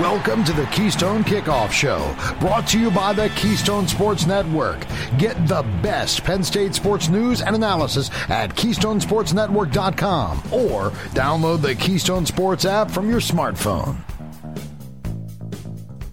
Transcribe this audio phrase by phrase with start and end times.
[0.00, 4.84] Welcome to the Keystone Kickoff Show, brought to you by the Keystone Sports Network.
[5.16, 12.26] Get the best Penn State sports news and analysis at KeystonesportsNetwork.com or download the Keystone
[12.26, 13.96] Sports app from your smartphone.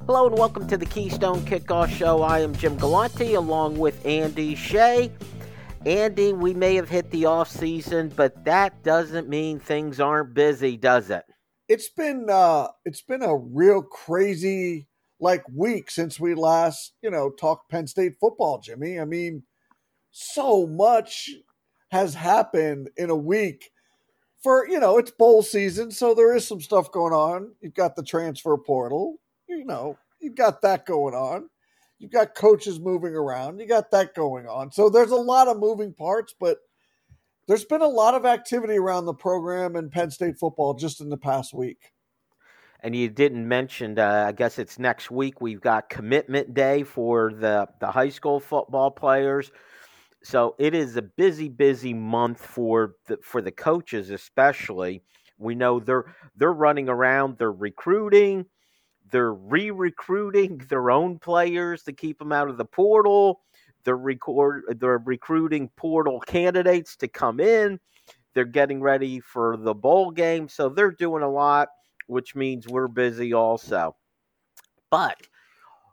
[0.05, 2.21] Hello and welcome to the Keystone Kickoff Show.
[2.21, 5.11] I am Jim Galante along with Andy Shea.
[5.85, 10.77] Andy, we may have hit the off season, but that doesn't mean things aren't busy,
[10.77, 11.25] does it?
[11.67, 14.87] It's been uh it's been a real crazy
[15.19, 18.99] like week since we last you know talked penn state football jimmy.
[18.99, 19.43] I mean
[20.11, 21.29] so much
[21.91, 23.71] has happened in a week
[24.41, 27.53] for you know it's bowl season so there is some stuff going on.
[27.61, 31.49] You've got the transfer portal you know you've got that going on.
[31.99, 34.71] You've got coaches moving around you got that going on.
[34.71, 36.57] So there's a lot of moving parts but
[37.47, 41.09] there's been a lot of activity around the program and Penn State football just in
[41.09, 41.91] the past week.
[42.79, 45.39] And you didn't mention, uh, I guess it's next week.
[45.39, 49.51] We've got commitment day for the the high school football players.
[50.21, 55.01] So it is a busy, busy month for the for the coaches, especially.
[55.37, 58.45] We know they're they're running around, they're recruiting,
[59.11, 63.41] they're re-recruiting their own players to keep them out of the portal
[63.83, 67.79] they're record they're recruiting portal candidates to come in.
[68.33, 71.69] They're getting ready for the bowl game, so they're doing a lot,
[72.07, 73.95] which means we're busy also.
[74.89, 75.17] But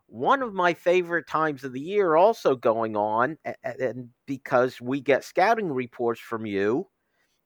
[0.07, 5.23] one of my favorite times of the year also going on, and because we get
[5.23, 6.87] scouting reports from you,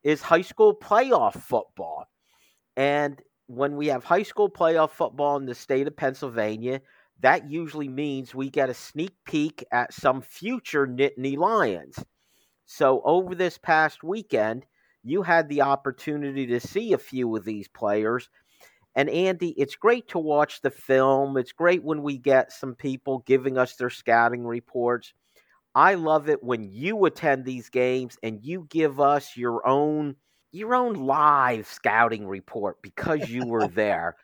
[0.04, 2.06] is high school playoff football.
[2.78, 6.82] And when we have high school playoff football in the state of Pennsylvania,
[7.22, 12.04] that usually means we get a sneak peek at some future Nittany Lions.
[12.66, 14.66] So, over this past weekend,
[15.04, 18.30] you had the opportunity to see a few of these players.
[18.96, 21.38] And Andy, it's great to watch the film.
[21.38, 25.14] It's great when we get some people giving us their scouting reports.
[25.76, 30.16] I love it when you attend these games and you give us your own
[30.54, 34.16] your own live scouting report because you were there.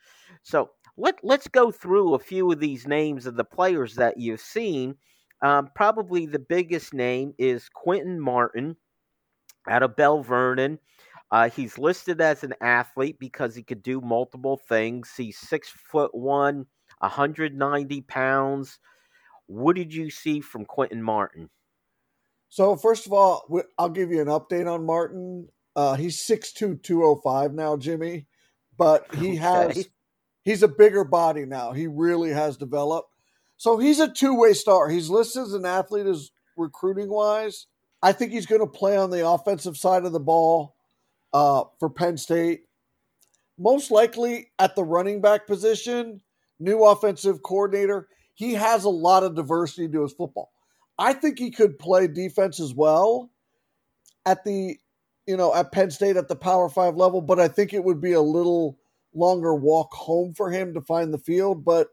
[0.44, 4.42] So let let's go through a few of these names of the players that you've
[4.42, 4.96] seen.
[5.42, 8.76] Um, probably the biggest name is Quinton Martin
[9.68, 10.80] out of Belle Vernon.
[11.32, 15.14] Uh, he's listed as an athlete because he could do multiple things.
[15.16, 16.66] He's six foot one,
[17.00, 18.80] 190 pounds.
[19.48, 21.50] What did you see from Quinton Martin?
[22.50, 23.48] So first of all,
[23.78, 25.48] I'll give you an update on Martin.
[25.74, 28.28] Uh, he's 6'2", 205 now, Jimmy,
[28.78, 29.36] but he okay.
[29.38, 29.88] has
[30.44, 31.72] he's a bigger body now.
[31.72, 33.10] He really has developed.
[33.58, 34.90] So he's a two way star.
[34.90, 37.68] He's listed as an athlete as recruiting wise.
[38.02, 40.76] I think he's going to play on the offensive side of the ball
[41.34, 42.62] uh, for Penn State.
[43.60, 46.22] Most likely at the running back position,
[46.60, 48.08] new offensive coordinator.
[48.34, 50.52] He has a lot of diversity to his football.
[50.98, 53.30] I think he could play defense as well
[54.26, 54.78] at the,
[55.28, 58.02] you know, at Penn State at the Power Five level, but I think it would
[58.02, 58.80] be a little
[59.14, 61.90] longer walk home for him to find the field, but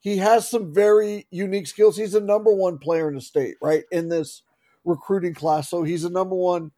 [0.00, 1.96] he has some very unique skills.
[1.96, 3.84] He's a number one player in the state, right?
[3.90, 4.42] In this
[4.84, 5.68] recruiting class.
[5.68, 6.70] So he's a number one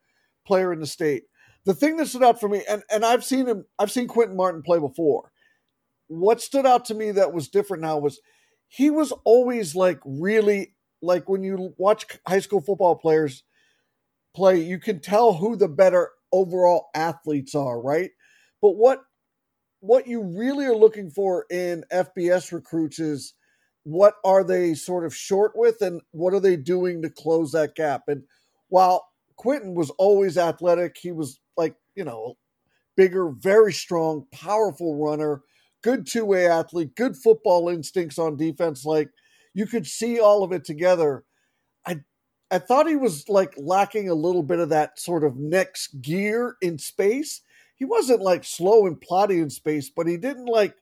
[0.46, 1.24] player in the state.
[1.64, 4.36] The thing that stood out for me, and, and I've seen him, I've seen Quinton
[4.36, 5.30] Martin play before.
[6.08, 8.20] What stood out to me that was different now was
[8.68, 13.44] he was always like really like when you watch high school football players
[14.34, 18.10] play, you can tell who the better overall athletes are, right?
[18.62, 19.02] But what
[19.80, 23.34] what you really are looking for in FBS recruits is
[23.84, 27.74] what are they sort of short with and what are they doing to close that
[27.74, 28.02] gap?
[28.08, 28.22] And
[28.68, 32.36] while Quinton was always athletic, he was like, you know,
[32.96, 35.42] bigger, very strong, powerful runner,
[35.82, 38.84] good two way athlete, good football instincts on defense.
[38.84, 39.08] Like
[39.54, 41.24] you could see all of it together.
[41.86, 42.00] I
[42.50, 46.56] I thought he was like lacking a little bit of that sort of next gear
[46.60, 47.40] in space
[47.80, 50.76] he wasn't like slow and plotty in space, but he didn't like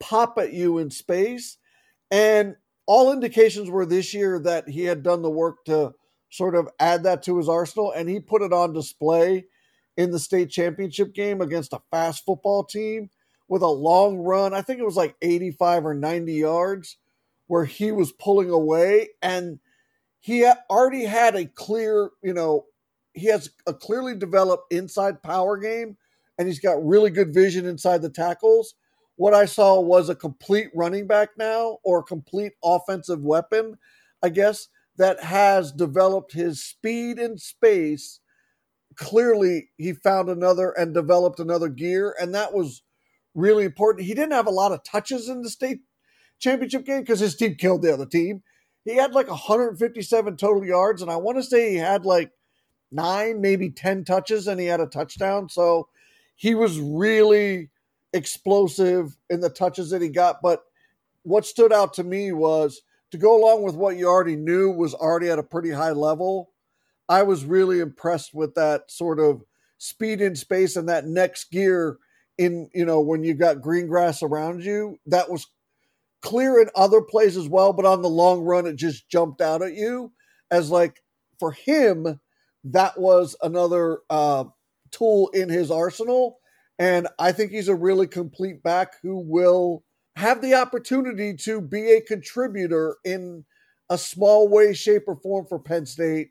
[0.00, 1.58] pop at you in space.
[2.10, 2.56] And
[2.86, 5.92] all indications were this year that he had done the work to
[6.30, 9.44] sort of add that to his arsenal, and he put it on display
[9.98, 13.10] in the state championship game against a fast football team
[13.46, 14.54] with a long run.
[14.54, 16.96] I think it was like 85 or 90 yards
[17.46, 19.58] where he was pulling away and
[20.18, 22.64] he already had a clear, you know,
[23.12, 25.98] he has a clearly developed inside power game
[26.38, 28.74] and he's got really good vision inside the tackles.
[29.16, 33.76] What I saw was a complete running back now, or a complete offensive weapon,
[34.22, 38.20] I guess, that has developed his speed in space.
[38.94, 42.82] Clearly, he found another and developed another gear, and that was
[43.34, 44.06] really important.
[44.06, 45.80] He didn't have a lot of touches in the state
[46.38, 48.42] championship game because his team killed the other team.
[48.84, 52.30] He had like 157 total yards, and I want to say he had like
[52.90, 55.48] nine, maybe 10 touches, and he had a touchdown.
[55.48, 55.88] So
[56.38, 57.68] he was really
[58.12, 60.40] explosive in the touches that he got.
[60.40, 60.62] But
[61.24, 62.80] what stood out to me was
[63.10, 66.50] to go along with what you already knew was already at a pretty high level.
[67.08, 69.42] I was really impressed with that sort of
[69.78, 71.98] speed in space and that next gear
[72.38, 74.96] in, you know, when you got green grass around you.
[75.06, 75.48] That was
[76.22, 79.60] clear in other plays as well, but on the long run, it just jumped out
[79.60, 80.12] at you
[80.52, 81.02] as like
[81.40, 82.20] for him,
[82.62, 84.44] that was another uh,
[84.90, 86.38] tool in his arsenal.
[86.78, 89.84] And I think he's a really complete back who will
[90.16, 93.44] have the opportunity to be a contributor in
[93.90, 96.30] a small way, shape, or form for Penn State.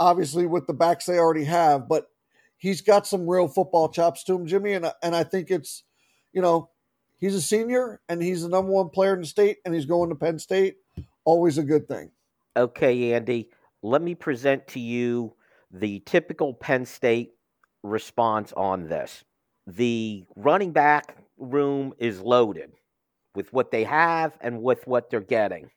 [0.00, 2.06] Obviously, with the backs they already have, but
[2.56, 4.74] he's got some real football chops to him, Jimmy.
[4.74, 5.82] And and I think it's,
[6.32, 6.70] you know,
[7.18, 10.10] he's a senior and he's the number one player in the state, and he's going
[10.10, 10.76] to Penn State.
[11.24, 12.10] Always a good thing.
[12.56, 13.50] Okay, Andy.
[13.82, 15.34] Let me present to you
[15.70, 17.34] the typical Penn State
[17.82, 19.24] response on this.
[19.66, 22.72] The running back room is loaded
[23.34, 25.70] with what they have and with what they're getting.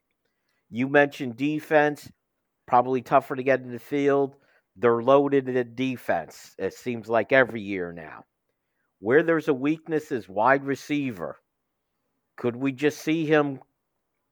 [0.69, 2.09] You mentioned defense,
[2.65, 4.35] probably tougher to get in the field.
[4.77, 8.23] They're loaded at defense, it seems like every year now.
[8.99, 11.39] Where there's a weakness is wide receiver.
[12.37, 13.59] Could we just see him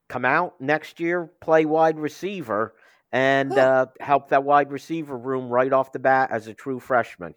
[0.07, 2.73] come out next year, play wide receiver,
[3.11, 7.35] and uh, help that wide receiver room right off the bat as a true freshman?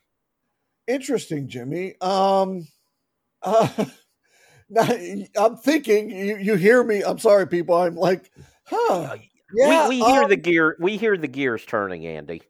[0.86, 1.94] Interesting, Jimmy.
[2.00, 2.66] Um,
[3.42, 3.68] uh,
[4.68, 4.88] now,
[5.36, 7.02] I'm thinking you, you hear me.
[7.02, 7.74] I'm sorry, people.
[7.74, 8.30] I'm like,
[8.64, 9.16] huh?
[9.54, 10.76] Yeah, we, we hear um, the gear.
[10.80, 12.42] We hear the gears turning, Andy.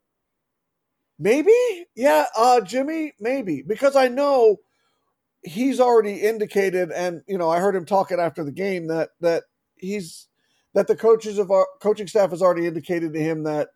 [1.19, 1.55] Maybe,
[1.95, 4.57] yeah, uh, Jimmy, maybe because I know
[5.43, 9.45] he's already indicated, and you know, I heard him talking after the game that that
[9.77, 10.29] he's
[10.75, 13.69] that the coaches of our coaching staff has already indicated to him that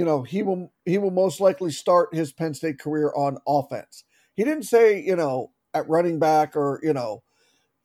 [0.00, 4.04] you know he will he will most likely start his Penn State career on offense.
[4.32, 7.22] He didn't say you know at running back or you know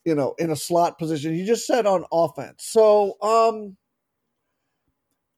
[0.05, 1.33] you know in a slot position.
[1.33, 2.63] He just said on offense.
[2.63, 3.75] So um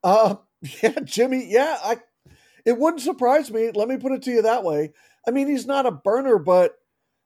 [0.04, 0.36] uh
[0.84, 1.98] yeah, Jimmy, yeah, I
[2.64, 3.72] it wouldn't surprise me.
[3.74, 4.94] Let me put it to you that way.
[5.28, 6.76] I mean, he's not a burner, but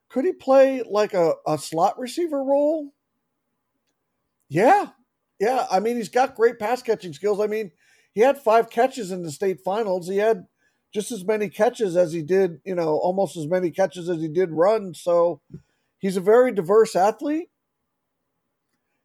[0.07, 2.93] could he play like a, a slot receiver role?
[4.47, 4.91] Yeah.
[5.41, 5.67] Yeah.
[5.69, 7.41] I mean, he's got great pass catching skills.
[7.41, 7.71] I mean,
[8.13, 10.07] he had five catches in the state finals.
[10.07, 10.45] He had
[10.93, 14.27] just as many catches as he did, you know, almost as many catches as he
[14.27, 14.93] did run.
[14.93, 15.41] So
[15.99, 17.49] he's a very diverse athlete.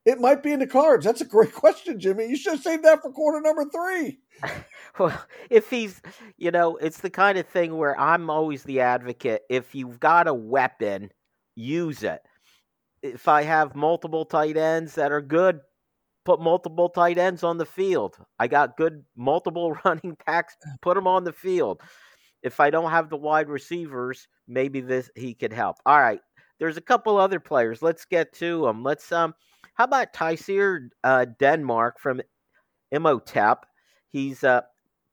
[0.05, 1.05] It might be in the cards.
[1.05, 2.27] That's a great question, Jimmy.
[2.27, 4.21] You should have saved that for quarter number three.
[4.99, 5.21] well,
[5.51, 6.01] if he's,
[6.37, 9.43] you know, it's the kind of thing where I'm always the advocate.
[9.49, 11.11] If you've got a weapon,
[11.55, 12.23] use it.
[13.03, 15.61] If I have multiple tight ends that are good,
[16.27, 18.19] put multiple tight ends on the field.
[18.39, 21.81] I got good multiple running backs, put them on the field.
[22.43, 25.77] If I don't have the wide receivers, maybe this he could help.
[25.87, 26.21] All right,
[26.59, 27.81] there's a couple other players.
[27.81, 28.83] Let's get to them.
[28.83, 29.35] Let's um,
[29.75, 32.21] how about Tyseir uh, Denmark from
[32.91, 33.65] Imhotep?
[34.11, 34.63] He's uh,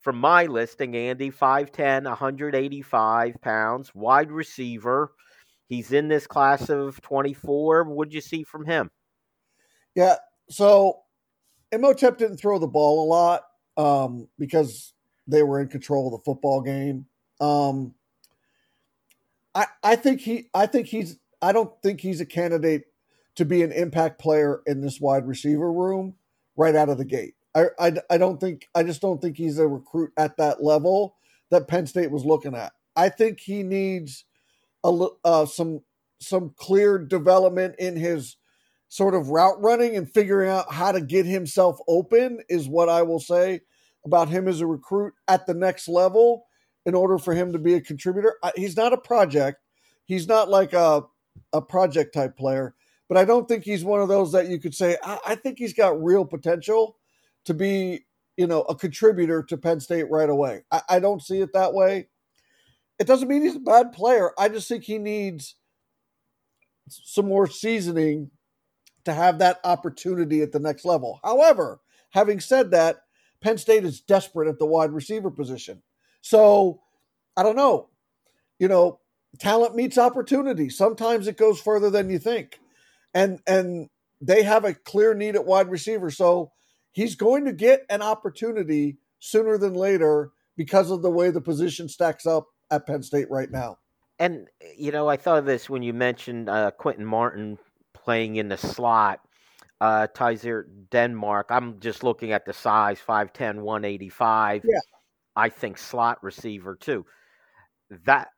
[0.02, 5.12] from my listing, Andy, 5'10, 185 pounds, wide receiver.
[5.68, 7.86] He's in this class of 24.
[7.86, 8.92] What'd you see from him?
[9.96, 10.16] Yeah,
[10.50, 11.03] so
[11.74, 13.44] Imhotep didn't throw the ball a lot
[13.78, 14.94] um, because
[15.28, 17.06] they were in control of the football game.
[17.40, 17.96] Um,
[19.56, 22.84] I I think he I think he's I don't think he's a candidate
[23.36, 26.16] to be an impact player in this wide receiver room
[26.56, 27.34] right out of the gate.
[27.56, 31.16] I, I, I don't think I just don't think he's a recruit at that level
[31.50, 32.74] that Penn State was looking at.
[32.96, 34.26] I think he needs
[34.84, 35.82] a uh, some
[36.20, 38.38] some clear development in his
[38.94, 43.02] sort of route running and figuring out how to get himself open is what I
[43.02, 43.62] will say
[44.06, 46.46] about him as a recruit at the next level
[46.86, 48.36] in order for him to be a contributor.
[48.56, 49.58] He's not a project.
[50.06, 51.02] He's not like a
[51.54, 52.76] a project type player,
[53.10, 55.58] but I don't think he's one of those that you could say I, I think
[55.58, 56.98] he's got real potential
[57.46, 58.06] to be,
[58.38, 60.66] you know, a contributor to Penn State right away.
[60.72, 62.10] I, I don't see it that way.
[63.00, 64.34] It doesn't mean he's a bad player.
[64.38, 65.56] I just think he needs
[66.90, 68.30] some more seasoning
[69.06, 71.20] to have that opportunity at the next level.
[71.24, 71.80] However,
[72.12, 73.04] having said that,
[73.42, 75.82] Penn State is desperate at the wide receiver position.
[76.22, 76.82] So
[77.36, 77.90] I don't know.
[78.60, 79.00] You know,
[79.40, 80.70] talent meets opportunity.
[80.70, 82.60] Sometimes it goes further than you think.
[83.14, 83.90] And and
[84.22, 86.10] they have a clear need at wide receiver.
[86.10, 86.52] So
[86.92, 91.90] he's going to get an opportunity sooner than later because of the way the position
[91.90, 93.80] stacks up at Penn State right now.
[94.20, 97.58] and you know, I thought of this when you mentioned uh, Quinton Martin
[98.04, 99.20] playing in the slot.
[99.82, 101.48] Uh, Tyseir Denmark.
[101.50, 104.62] I'm just looking at the size 5'10, 185.
[104.64, 104.80] Yeah.
[105.36, 107.06] I think slot receiver too.
[108.06, 108.30] That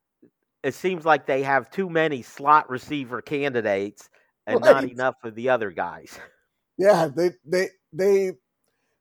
[0.63, 4.09] it seems like they have too many slot receiver candidates
[4.47, 4.71] and right.
[4.71, 6.17] not enough of the other guys.
[6.77, 8.33] Yeah, they they they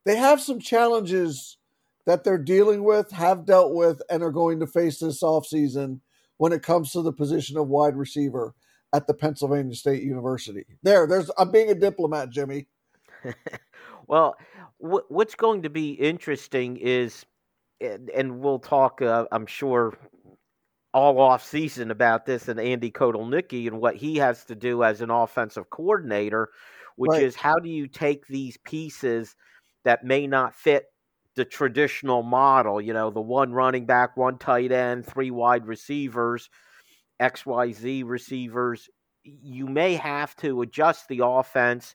[0.07, 1.59] they have some challenges
[2.07, 5.99] that they're dealing with, have dealt with, and are going to face this offseason
[6.37, 8.55] when it comes to the position of wide receiver
[8.95, 10.65] at the Pennsylvania State University.
[10.83, 12.69] There, there's I'm being a diplomat, Jimmy.
[14.07, 14.37] well,
[14.81, 17.27] w- what's going to be interesting is,
[17.81, 19.99] and, and we'll talk, uh, I'm sure,
[20.93, 25.01] all off season about this and Andy Kotelnicki and what he has to do as
[25.01, 26.51] an offensive coordinator,
[26.95, 27.25] which right.
[27.25, 29.35] is how do you take these pieces
[29.85, 30.85] that may not fit
[31.35, 36.49] the traditional model, you know, the one running back, one tight end, three wide receivers,
[37.21, 38.89] XYZ receivers.
[39.25, 41.95] You may have to adjust the offense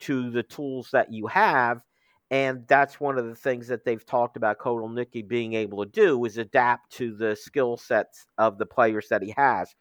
[0.00, 1.82] to the tools that you have
[2.30, 6.24] and that's one of the things that they've talked about Kotelnicki being able to do
[6.26, 9.74] is adapt to the skill sets of the players that he has.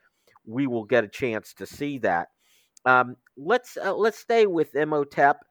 [0.46, 2.29] We will get a chance to see that.
[2.86, 5.44] Um, let's uh, let's stay with Imhotep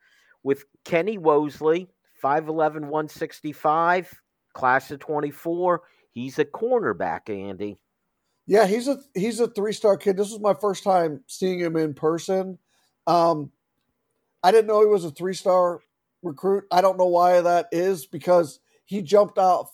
[0.43, 1.89] with Kenny Woseley,
[2.23, 4.15] 5'11", 165,
[4.55, 5.83] class of 24.
[6.13, 7.77] He's a cornerback, Andy.
[8.47, 10.17] Yeah, he's a he's a three star kid.
[10.17, 12.59] This was my first time seeing him in person.
[13.07, 13.51] Um,
[14.43, 15.81] I didn't know he was a three star
[16.23, 16.65] recruit.
[16.71, 19.67] I don't know why that is because he jumped out.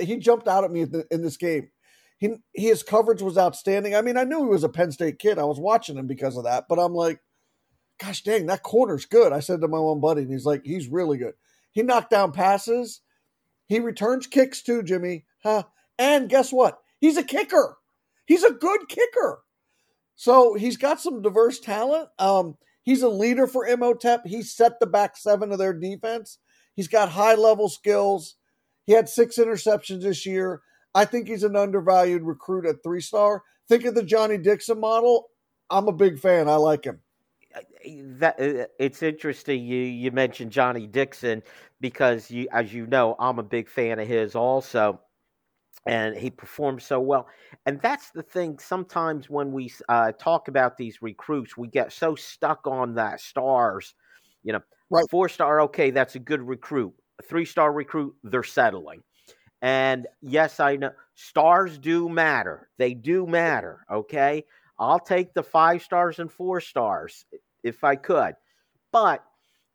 [0.00, 1.70] He jumped out at me in this game.
[2.18, 3.96] He his coverage was outstanding.
[3.96, 5.38] I mean, I knew he was a Penn State kid.
[5.38, 6.66] I was watching him because of that.
[6.68, 7.20] But I'm like,
[7.98, 9.32] gosh dang, that corner's good.
[9.32, 11.34] I said to my one buddy, and he's like, he's really good.
[11.72, 13.00] He knocked down passes.
[13.66, 15.24] He returns kicks too, Jimmy.
[15.42, 15.64] Huh?
[15.98, 16.78] And guess what?
[17.00, 17.76] He's a kicker.
[18.26, 19.42] He's a good kicker.
[20.14, 22.08] So he's got some diverse talent.
[22.18, 24.26] Um, He's a leader for Imhotep.
[24.26, 26.38] He set the back seven of their defense.
[26.74, 28.36] He's got high level skills.
[28.84, 30.62] He had six interceptions this year.
[30.94, 33.42] I think he's an undervalued recruit at three star.
[33.68, 35.28] Think of the Johnny Dixon model.
[35.70, 36.48] I'm a big fan.
[36.48, 37.00] I like him.
[37.84, 41.42] That uh, it's interesting you you mentioned Johnny Dixon
[41.80, 45.00] because you as you know I'm a big fan of his also
[45.86, 47.26] and he performed so well.
[47.66, 48.58] And that's the thing.
[48.58, 53.94] Sometimes when we uh, talk about these recruits, we get so stuck on that stars.
[54.44, 54.60] You know,
[54.90, 55.04] right.
[55.10, 56.92] four star, okay, that's a good recruit.
[57.20, 59.02] A three star recruit, they're settling.
[59.60, 62.68] And yes, I know stars do matter.
[62.78, 63.84] They do matter.
[63.90, 64.44] Okay,
[64.78, 67.24] I'll take the five stars and four stars
[67.62, 68.34] if I could,
[68.92, 69.24] but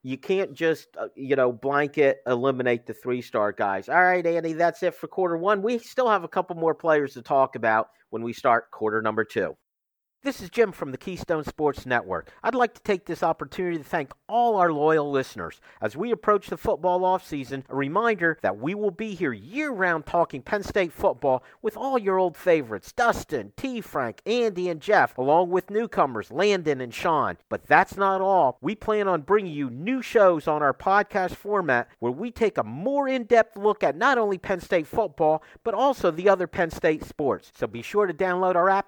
[0.08, 3.90] you can't just uh, you know blanket eliminate the three star guys.
[3.90, 5.62] All right, Andy, that's it for quarter one.
[5.62, 9.26] We still have a couple more players to talk about when we start quarter number
[9.26, 9.58] two.
[10.24, 12.32] This is Jim from the Keystone Sports Network.
[12.44, 15.62] I'd like to take this opportunity to thank all our loyal listeners.
[15.80, 20.08] As we approach the football offseason, a reminder that we will be here year round
[20.08, 23.80] talking Penn State football with all your old favorites Dustin, T.
[23.80, 27.38] Frank, Andy, and Jeff, along with newcomers Landon and Sean.
[27.48, 28.58] But that's not all.
[28.60, 32.64] We plan on bringing you new shows on our podcast format where we take a
[32.64, 36.72] more in depth look at not only Penn State football, but also the other Penn
[36.72, 37.52] State sports.
[37.56, 38.88] So be sure to download our app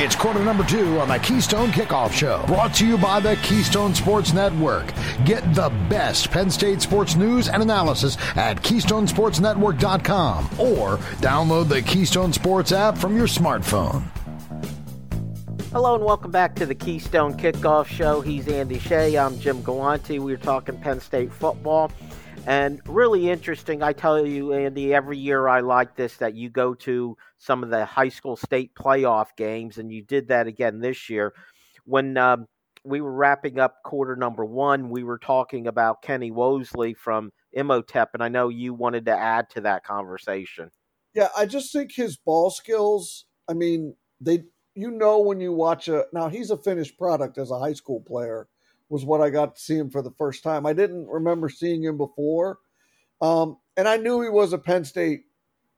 [0.00, 3.96] It's quarter number two on the Keystone Kickoff Show, brought to you by the Keystone
[3.96, 4.94] Sports Network.
[5.24, 12.32] Get the best Penn State sports news and analysis at KeystonesportsNetwork.com or download the Keystone
[12.32, 14.04] Sports app from your smartphone.
[15.72, 18.20] Hello and welcome back to the Keystone Kickoff Show.
[18.20, 19.18] He's Andy Shea.
[19.18, 20.20] I'm Jim Galante.
[20.20, 21.90] We are talking Penn State football.
[22.46, 26.74] And really interesting, I tell you, Andy, every year I like this that you go
[26.74, 31.10] to some of the high school state playoff games, and you did that again this
[31.10, 31.34] year.
[31.84, 32.46] When um,
[32.84, 38.10] we were wrapping up quarter number one, we were talking about Kenny Woseley from Imhotep,
[38.14, 40.70] and I know you wanted to add to that conversation.
[41.14, 45.88] Yeah, I just think his ball skills, I mean, they you know when you watch
[45.88, 48.48] a now he's a finished product as a high school player
[48.88, 50.66] was what I got to see him for the first time.
[50.66, 52.58] I didn't remember seeing him before.
[53.20, 55.24] Um, and I knew he was a Penn State,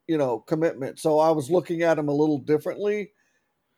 [0.07, 0.99] you know, commitment.
[0.99, 3.13] So I was looking at him a little differently.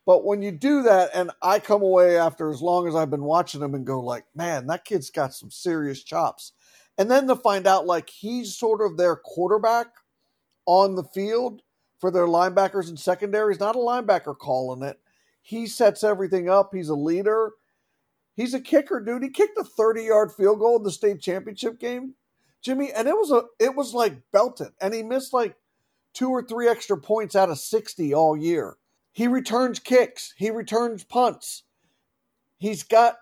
[0.04, 3.22] But when you do that, and I come away after as long as I've been
[3.22, 6.52] watching him and go like, man, that kid's got some serious chops.
[6.98, 9.86] And then to find out like he's sort of their quarterback
[10.66, 11.62] on the field
[12.00, 14.98] for their linebackers and secondaries, not a linebacker calling it.
[15.40, 16.70] He sets everything up.
[16.74, 17.52] He's a leader.
[18.34, 19.22] He's a kicker, dude.
[19.22, 22.14] He kicked a 30 yard field goal in the state championship game,
[22.62, 24.72] Jimmy, and it was a it was like belted.
[24.80, 25.56] And he missed like
[26.14, 28.76] two or three extra points out of 60 all year.
[29.12, 31.64] He returns kicks, he returns punts.
[32.56, 33.16] He's got,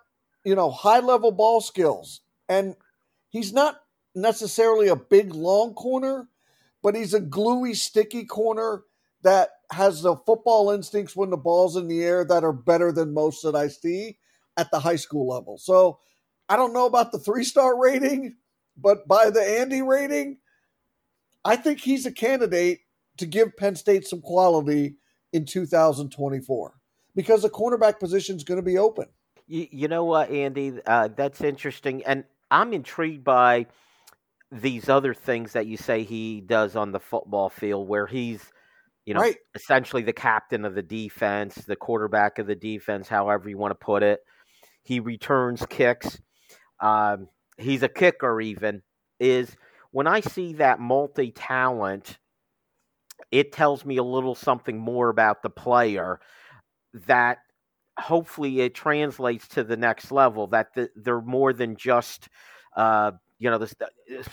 [0.45, 2.21] you know, high level ball skills.
[2.49, 2.77] And
[3.31, 3.81] he's not
[4.15, 6.29] necessarily a big long corner,
[6.83, 8.85] but he's a gluey, sticky corner
[9.23, 13.15] that has the football instincts when the ball's in the air that are better than
[13.15, 14.19] most that I see
[14.57, 15.59] at the high school level.
[15.59, 15.99] So
[16.49, 18.37] I don't know about the three star rating,
[18.77, 20.39] but by the Andy rating,
[21.45, 22.81] I think he's a candidate
[23.19, 24.97] to give Penn State some quality
[25.33, 26.75] in 2024
[27.15, 29.07] because the cornerback position is going to be open.
[29.47, 30.75] You, you know what, Andy?
[30.87, 32.05] Uh, that's interesting.
[32.05, 33.67] And I'm intrigued by
[34.53, 38.53] these other things that you say he does on the football field where he's
[39.07, 39.39] you know, right.
[39.55, 43.85] essentially the captain of the defense, the quarterback of the defense, however you want to
[43.85, 44.21] put it.
[44.83, 46.21] He returns kicks.
[46.81, 48.83] Um, he's a kicker, even.
[49.19, 49.55] Is
[49.91, 52.19] when I see that multi talent,
[53.31, 56.21] it tells me a little something more about the player
[57.07, 57.39] that
[57.99, 62.29] hopefully it translates to the next level, that the, they're more than just.
[62.77, 63.75] Uh, you know, this,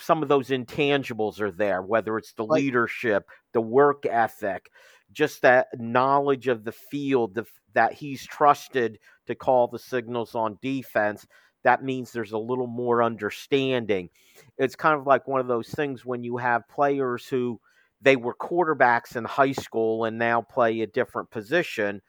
[0.00, 4.70] some of those intangibles are there, whether it's the leadership, the work ethic,
[5.12, 7.44] just that knowledge of the field the,
[7.74, 11.26] that he's trusted to call the signals on defense.
[11.64, 14.10] That means there's a little more understanding.
[14.58, 17.60] It's kind of like one of those things when you have players who
[18.00, 22.00] they were quarterbacks in high school and now play a different position.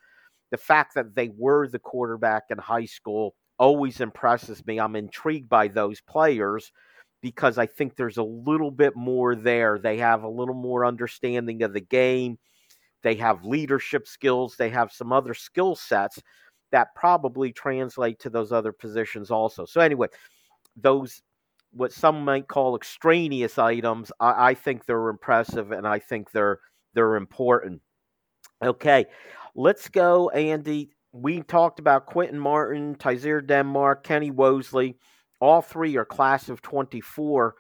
[0.52, 4.80] The fact that they were the quarterback in high school always impresses me.
[4.80, 6.72] I'm intrigued by those players
[7.22, 9.78] because I think there's a little bit more there.
[9.78, 12.38] They have a little more understanding of the game.
[13.04, 14.56] They have leadership skills.
[14.58, 16.20] They have some other skill sets
[16.72, 19.66] that probably translate to those other positions also.
[19.66, 20.08] So, anyway,
[20.76, 21.22] those
[21.72, 26.60] what some might call extraneous items, I, I think they're impressive and I think they're
[26.94, 27.82] they're important.
[28.64, 29.06] Okay,
[29.56, 30.90] let's go, Andy.
[31.12, 34.96] We talked about Quinton Martin, Tyseir Denmark, Kenny Woseley.
[35.40, 37.56] All three are class of 24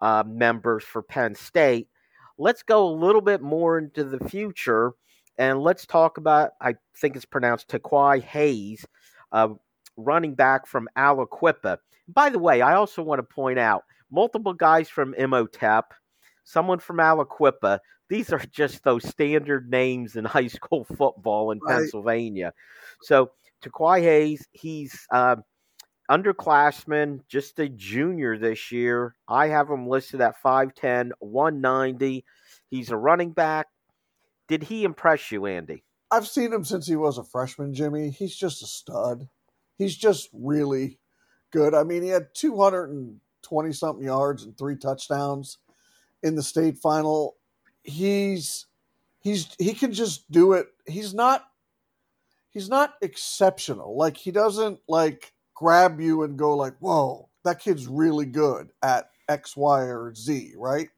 [0.00, 1.88] uh, members for Penn State.
[2.38, 4.94] Let's go a little bit more into the future
[5.38, 8.86] and let's talk about, I think it's pronounced Tikey Hayes,
[9.32, 9.48] uh,
[9.96, 11.78] running back from Aliquippa.
[12.08, 15.92] By the way, I also want to point out multiple guys from Imhotep,
[16.44, 17.80] someone from Aliquippa.
[18.08, 21.78] These are just those standard names in high school football in right.
[21.78, 22.52] Pennsylvania.
[23.02, 25.36] So, Tikey Hayes, he's uh,
[26.10, 29.16] underclassman, just a junior this year.
[29.28, 32.24] I have him listed at 5'10, 190.
[32.68, 33.66] He's a running back.
[34.48, 35.84] Did he impress you, Andy?
[36.10, 38.10] I've seen him since he was a freshman, Jimmy.
[38.10, 39.28] He's just a stud.
[39.78, 40.98] He's just really
[41.50, 41.74] good.
[41.74, 45.58] I mean, he had 220 something yards and three touchdowns
[46.22, 47.36] in the state final.
[47.82, 48.66] He's
[49.20, 50.68] he's he can just do it.
[50.86, 51.44] He's not
[52.50, 53.96] he's not exceptional.
[53.96, 59.10] Like he doesn't like grab you and go like, "Whoa, that kid's really good at
[59.28, 60.88] X, Y, or Z," right?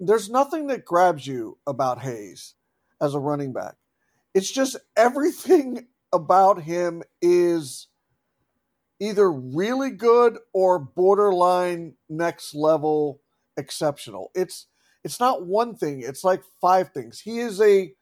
[0.00, 2.54] There's nothing that grabs you about Hayes
[3.00, 3.76] as a running back.
[4.34, 7.88] It's just everything about him is
[9.00, 13.20] either really good or borderline next level
[13.56, 14.30] exceptional.
[14.34, 14.66] It's
[15.04, 17.20] it's not one thing, it's like five things.
[17.20, 17.92] He is a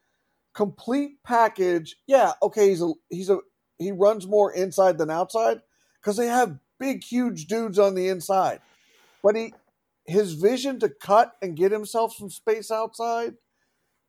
[0.54, 1.96] complete package.
[2.06, 3.38] Yeah, okay, he's a he's a
[3.78, 5.62] he runs more inside than outside
[6.02, 8.60] cuz they have big huge dudes on the inside.
[9.22, 9.54] But he
[10.04, 13.34] his vision to cut and get himself some space outside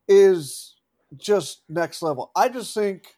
[0.07, 0.75] is
[1.15, 2.31] just next level.
[2.35, 3.17] I just think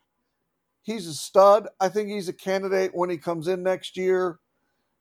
[0.82, 1.68] he's a stud.
[1.80, 4.40] I think he's a candidate when he comes in next year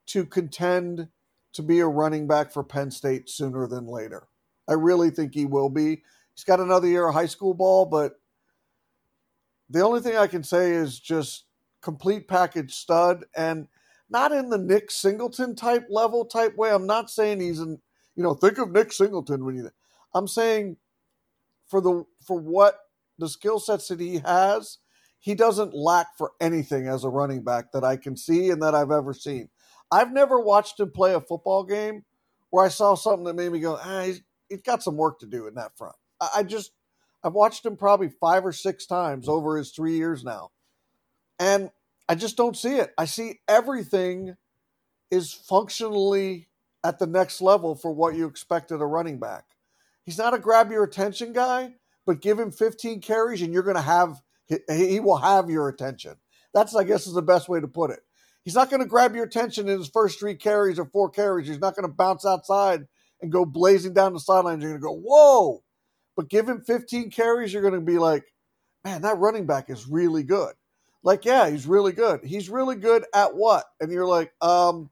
[0.06, 1.08] to contend
[1.52, 4.26] to be a running back for Penn State sooner than later.
[4.68, 6.02] I really think he will be.
[6.34, 8.17] He's got another year of high school ball, but
[9.70, 11.44] the only thing I can say is just
[11.83, 13.68] complete package stud and
[14.11, 16.70] not in the Nick Singleton type level type way.
[16.70, 17.78] I'm not saying he's in,
[18.16, 19.70] you know, think of Nick Singleton when you
[20.14, 20.76] I'm saying
[21.66, 22.78] for the for what
[23.18, 24.78] the skill sets that he has,
[25.18, 28.74] he doesn't lack for anything as a running back that I can see and that
[28.74, 29.48] I've ever seen.
[29.90, 32.04] I've never watched him play a football game
[32.50, 35.26] where I saw something that made me go, ah, he's, he's got some work to
[35.26, 35.96] do in that front.
[36.20, 36.72] I, I just,
[37.22, 40.50] I've watched him probably five or six times over his three years now.
[41.38, 41.70] And
[42.09, 42.92] I just don't see it.
[42.96, 44.37] I see everything
[45.11, 46.48] is functionally
[46.85, 49.44] at the next level for what you expected a running back.
[50.04, 51.74] He's not a grab your attention guy,
[52.07, 56.14] but give him 15 carries and you're going to have he, will have your attention.
[56.54, 58.00] That's I guess is the best way to put it.
[58.44, 61.46] He's not going to grab your attention in his first three carries or four carries.
[61.46, 62.87] He's not going to bounce outside
[63.20, 64.62] and go blazing down the sidelines.
[64.62, 65.62] You're going to go, whoa.
[66.18, 68.24] But give him 15 carries, you're going to be like,
[68.85, 70.52] man, that running back is really good.
[71.04, 72.24] Like, yeah, he's really good.
[72.24, 73.66] He's really good at what?
[73.81, 74.90] And you're like, um,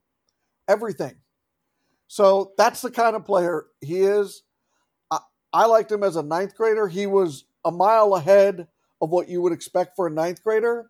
[0.69, 1.17] everything.
[2.07, 4.43] So that's the kind of player he is.
[5.11, 5.19] I,
[5.51, 6.87] I liked him as a ninth grader.
[6.87, 8.69] He was a mile ahead
[9.01, 10.89] of what you would expect for a ninth grader.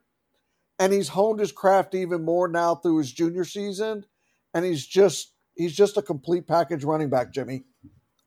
[0.77, 4.05] And he's honed his craft even more now through his junior season.
[4.53, 7.63] And he's just he's just a complete package running back, Jimmy.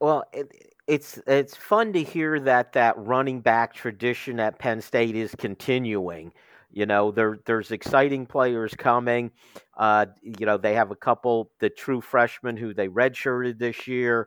[0.01, 5.14] Well, it, it's it's fun to hear that that running back tradition at Penn State
[5.14, 6.33] is continuing.
[6.72, 9.31] You know, there there's exciting players coming.
[9.76, 14.26] Uh, you know, they have a couple the true freshmen who they redshirted this year.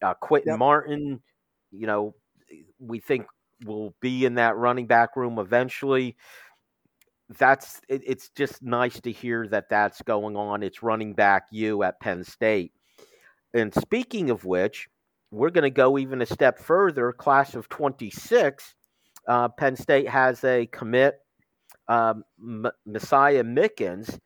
[0.00, 0.58] Uh, Quinton yep.
[0.58, 1.20] Martin,
[1.70, 2.14] you know,
[2.78, 3.26] we think
[3.66, 6.16] will be in that running back room eventually.
[7.38, 10.62] That's it, it's just nice to hear that that's going on.
[10.62, 12.72] It's running back you at Penn State.
[13.52, 14.88] And speaking of which,
[15.30, 17.12] we're going to go even a step further.
[17.12, 18.74] Class of 26,
[19.26, 21.18] uh, Penn State has a commit,
[21.88, 24.18] um, M- Messiah Mickens,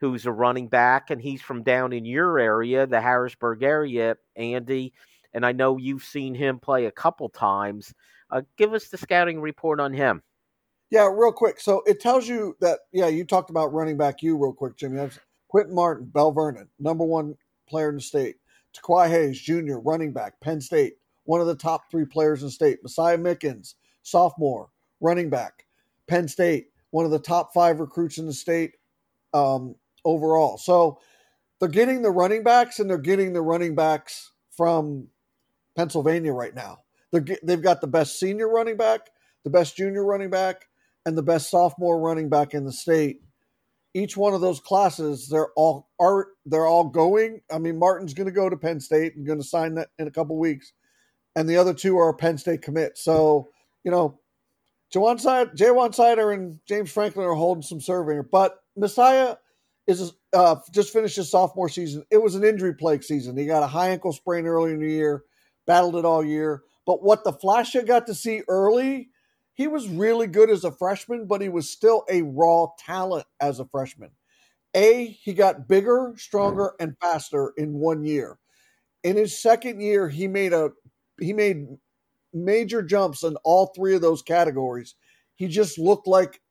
[0.00, 4.92] who's a running back, and he's from down in your area, the Harrisburg area, Andy.
[5.34, 7.92] And I know you've seen him play a couple times.
[8.30, 10.22] Uh, give us the scouting report on him.
[10.90, 11.60] Yeah, real quick.
[11.60, 14.96] So it tells you that, yeah, you talked about running back you real quick, Jimmy.
[14.96, 17.34] That's Quinton Martin, Belle Vernon, number one
[17.68, 18.36] player in the state.
[18.80, 22.78] Tikey Hayes, junior, running back, Penn State, one of the top three players in state.
[22.82, 25.66] Messiah Mickens, sophomore, running back,
[26.06, 28.74] Penn State, one of the top five recruits in the state
[29.34, 30.56] um, overall.
[30.58, 31.00] So
[31.58, 35.08] they're getting the running backs and they're getting the running backs from
[35.76, 36.78] Pennsylvania right now.
[37.12, 39.10] They're, they've got the best senior running back,
[39.44, 40.66] the best junior running back,
[41.04, 43.22] and the best sophomore running back in the state.
[43.96, 47.40] Each one of those classes, they're all are they're all going.
[47.50, 50.06] I mean, Martin's going to go to Penn State and going to sign that in
[50.06, 50.74] a couple weeks,
[51.34, 52.98] and the other two are Penn State commit.
[52.98, 53.48] So
[53.84, 54.20] you know,
[54.94, 59.36] Jawan Side, Ja'Juan Seider and James Franklin are holding some here, but Messiah
[59.86, 62.04] is uh, just finished his sophomore season.
[62.10, 63.36] It was an injury plague season.
[63.36, 65.24] He got a high ankle sprain early in the year,
[65.66, 66.62] battled it all year.
[66.84, 69.08] But what the Flash got to see early,
[69.56, 73.58] he was really good as a freshman, but he was still a raw talent as
[73.58, 74.10] a freshman.
[74.74, 78.38] A, he got bigger, stronger, and faster in one year.
[79.02, 80.72] In his second year, he made a
[81.18, 81.68] he made
[82.34, 84.94] major jumps in all three of those categories.
[85.36, 86.42] He just looked like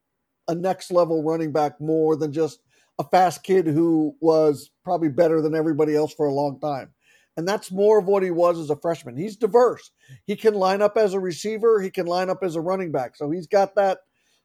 [0.48, 2.60] a next level running back more than just
[2.98, 6.95] a fast kid who was probably better than everybody else for a long time.
[7.38, 9.18] And that's more of what he was as a freshman.
[9.18, 9.92] He's diverse.
[10.26, 13.16] He can line up as a receiver, he can line up as a running back.
[13.16, 14.00] So he's got that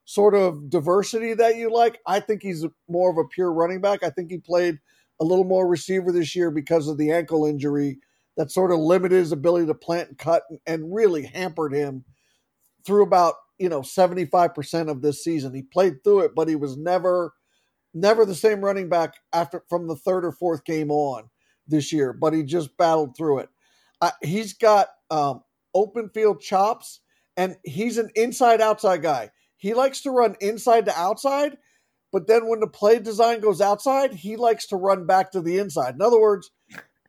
[0.04, 2.00] sort of diversity that you like.
[2.06, 4.02] I think he's more of a pure running back.
[4.02, 4.78] I think he played
[5.20, 7.98] a little more receiver this year because of the ankle injury
[8.36, 12.04] that sort of limited his ability to plant and cut and really hampered him
[12.84, 15.54] through about, you know, 75% of this season.
[15.54, 17.34] He played through it, but he was never
[17.92, 21.28] never the same running back after from the third or fourth game on
[21.70, 23.48] this year, but he just battled through it.
[24.00, 25.42] Uh, he's got um,
[25.74, 27.00] open field chops,
[27.36, 29.30] and he's an inside outside guy.
[29.56, 31.56] He likes to run inside to outside,
[32.12, 35.58] But then when the play design goes outside, he likes to run back to the
[35.58, 35.94] inside.
[35.94, 36.50] In other words,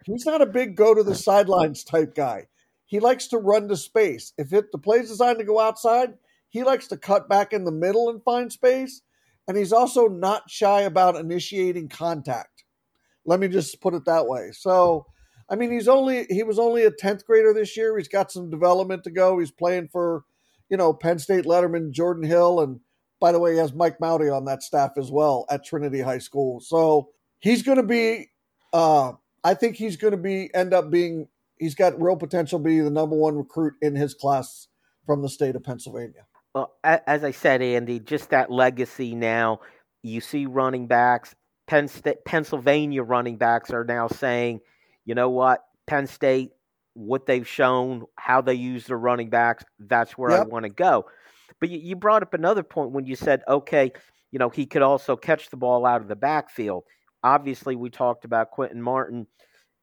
[0.06, 2.48] he's not a big go to the sidelines type guy.
[2.86, 4.34] He likes to run to space.
[4.38, 6.16] If it, the play's designed to go outside,
[6.50, 9.02] he likes to cut back in the middle and find space.
[9.48, 12.51] And he's also not shy about initiating contact.
[13.26, 14.50] Let me just put it that way.
[14.52, 15.06] So,
[15.50, 17.98] I mean, he's only he was only a tenth grader this year.
[17.98, 19.38] He's got some development to go.
[19.40, 20.24] He's playing for,
[20.70, 22.80] you know, Penn State letterman Jordan Hill, and
[23.20, 26.18] by the way, he has Mike Mauti on that staff as well at Trinity High
[26.18, 26.60] School.
[26.60, 28.30] So he's going to be.
[28.74, 31.28] Uh, I think he's going to be end up being.
[31.60, 34.68] He's got real potential to be the number one recruit in his class
[35.06, 36.26] from the state of Pennsylvania.
[36.54, 39.60] Well, as I said, Andy, just that legacy now.
[40.04, 41.36] You see running backs.
[41.72, 44.60] Penn State, Pennsylvania running backs are now saying,
[45.06, 46.50] you know what, Penn State,
[46.96, 50.42] what they've shown, how they use their running backs, that's where yep.
[50.42, 51.06] I want to go.
[51.62, 53.94] But you, you brought up another point when you said, okay,
[54.32, 56.84] you know, he could also catch the ball out of the backfield.
[57.24, 59.26] Obviously, we talked about Quinton Martin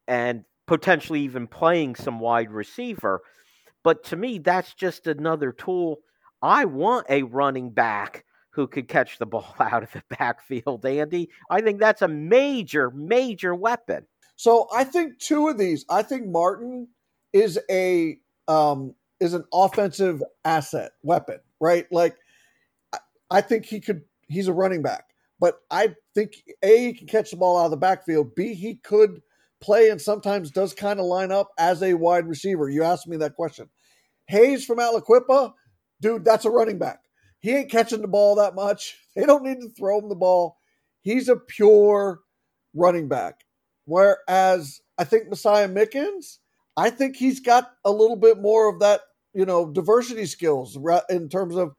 [0.07, 3.22] and potentially even playing some wide receiver.
[3.83, 6.01] But to me, that's just another tool.
[6.42, 8.27] I want a running back
[8.59, 11.31] who could catch the ball out of the backfield, Andy.
[11.51, 14.07] I think that's a major, major weapon.
[14.37, 15.85] So I think two of these.
[15.88, 16.88] I think Martin
[17.33, 21.87] is a um, is an offensive asset weapon right?
[21.90, 22.16] Like,
[23.31, 24.03] I think he could.
[24.29, 25.05] He's a running back,
[25.40, 28.35] but I think a he can catch the ball out of the backfield.
[28.35, 29.23] B he could
[29.61, 32.68] play and sometimes does kind of line up as a wide receiver.
[32.68, 33.68] You asked me that question.
[34.27, 35.53] Hayes from Aliquippa,
[36.01, 37.01] dude, that's a running back.
[37.40, 38.96] He ain't catching the ball that much.
[39.14, 40.59] They don't need to throw him the ball.
[41.03, 42.20] He's a pure
[42.74, 43.44] running back.
[43.85, 46.38] Whereas I think Messiah Mickens,
[46.77, 49.01] I think he's got a little bit more of that
[49.35, 50.77] you know diversity skills
[51.09, 51.74] in terms of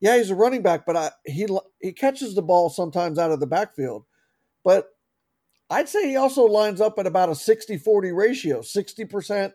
[0.00, 1.48] yeah he's a running back but I, he
[1.80, 4.04] he catches the ball sometimes out of the backfield
[4.64, 4.88] but
[5.70, 9.52] I'd say he also lines up at about a 60-40 ratio 60%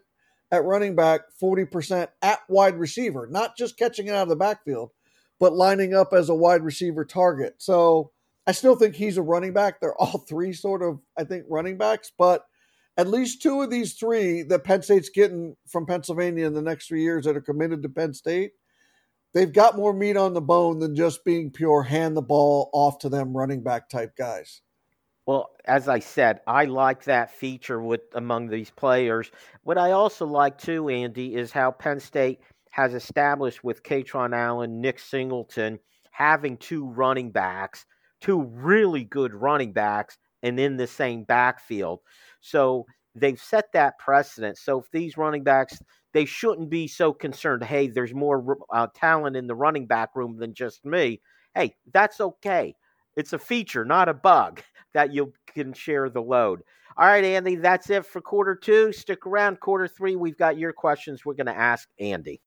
[0.52, 4.92] at running back 40% at wide receiver not just catching it out of the backfield
[5.40, 8.12] but lining up as a wide receiver target so
[8.46, 11.78] I still think he's a running back they're all three sort of I think running
[11.78, 12.46] backs but
[12.98, 16.88] at least two of these three that Penn State's getting from Pennsylvania in the next
[16.88, 18.54] three years that are committed to Penn State,
[19.34, 22.98] they've got more meat on the bone than just being pure hand the ball off
[23.00, 24.62] to them running back type guys.
[25.28, 29.30] Well, as I said, I like that feature with among these players.
[29.64, 32.40] What I also like too, Andy, is how Penn State
[32.78, 35.80] has established with Kaytron Allen, Nick Singleton,
[36.12, 37.88] having two running backs,
[38.22, 42.02] two really good running backs, and in the same backfield.
[42.40, 42.86] So
[43.16, 44.60] they've set that precedent.
[44.60, 45.82] So if these running backs,
[46.14, 47.64] they shouldn't be so concerned.
[47.64, 51.20] Hey, there's more uh, talent in the running back room than just me.
[51.56, 52.76] Hey, that's okay.
[53.16, 54.62] It's a feature, not a bug,
[54.94, 56.62] that you can share the load.
[56.96, 58.92] All right, Andy, that's it for quarter two.
[58.92, 59.60] Stick around.
[59.62, 62.40] Quarter three, we've got your questions we're going to ask Andy.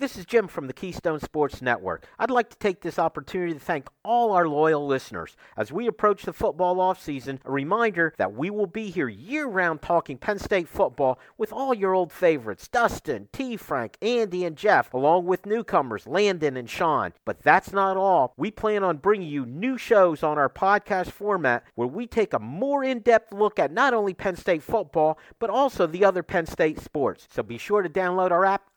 [0.00, 2.06] This is Jim from the Keystone Sports Network.
[2.18, 5.36] I'd like to take this opportunity to thank all our loyal listeners.
[5.58, 9.82] As we approach the football offseason, a reminder that we will be here year round
[9.82, 13.58] talking Penn State football with all your old favorites Dustin, T.
[13.58, 17.12] Frank, Andy, and Jeff, along with newcomers Landon and Sean.
[17.26, 18.32] But that's not all.
[18.38, 22.38] We plan on bringing you new shows on our podcast format where we take a
[22.38, 26.46] more in depth look at not only Penn State football, but also the other Penn
[26.46, 27.28] State sports.
[27.30, 28.62] So be sure to download our app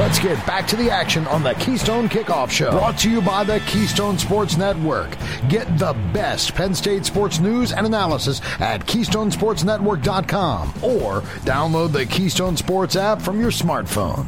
[0.00, 2.70] Let's get back to the action on the Keystone Kickoff Show.
[2.70, 5.10] Brought to you by the Keystone Sports Network.
[5.50, 12.56] Get the best Penn State sports news and analysis at KeystonesportsNetwork.com or download the Keystone
[12.56, 14.26] Sports app from your smartphone.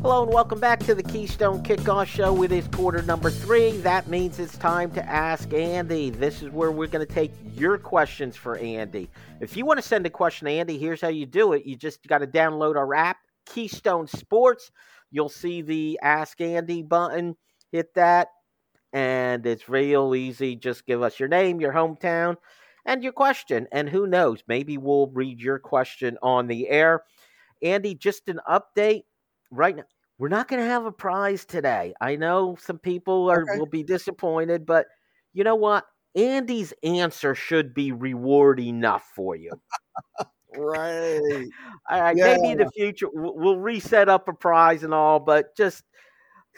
[0.00, 2.32] Hello and welcome back to the Keystone Kickoff Show.
[2.32, 3.76] With It is quarter number three.
[3.82, 6.08] That means it's time to ask Andy.
[6.08, 9.10] This is where we're going to take your questions for Andy.
[9.40, 11.66] If you want to send a question to Andy, here's how you do it.
[11.66, 13.18] You just got to download our app
[13.52, 14.70] Keystone Sports.
[15.10, 17.36] You'll see the Ask Andy button.
[17.72, 18.28] Hit that,
[18.92, 20.56] and it's real easy.
[20.56, 22.36] Just give us your name, your hometown,
[22.84, 23.66] and your question.
[23.72, 27.02] And who knows, maybe we'll read your question on the air.
[27.62, 29.04] Andy, just an update
[29.50, 29.84] right now.
[30.18, 31.94] We're not going to have a prize today.
[32.00, 33.58] I know some people are okay.
[33.58, 34.86] will be disappointed, but
[35.32, 35.86] you know what?
[36.14, 39.52] Andy's answer should be reward enough for you.
[40.56, 41.46] right.
[41.90, 42.16] All right.
[42.16, 42.36] Yeah.
[42.36, 45.84] Maybe in the future we'll reset up a prize and all, but just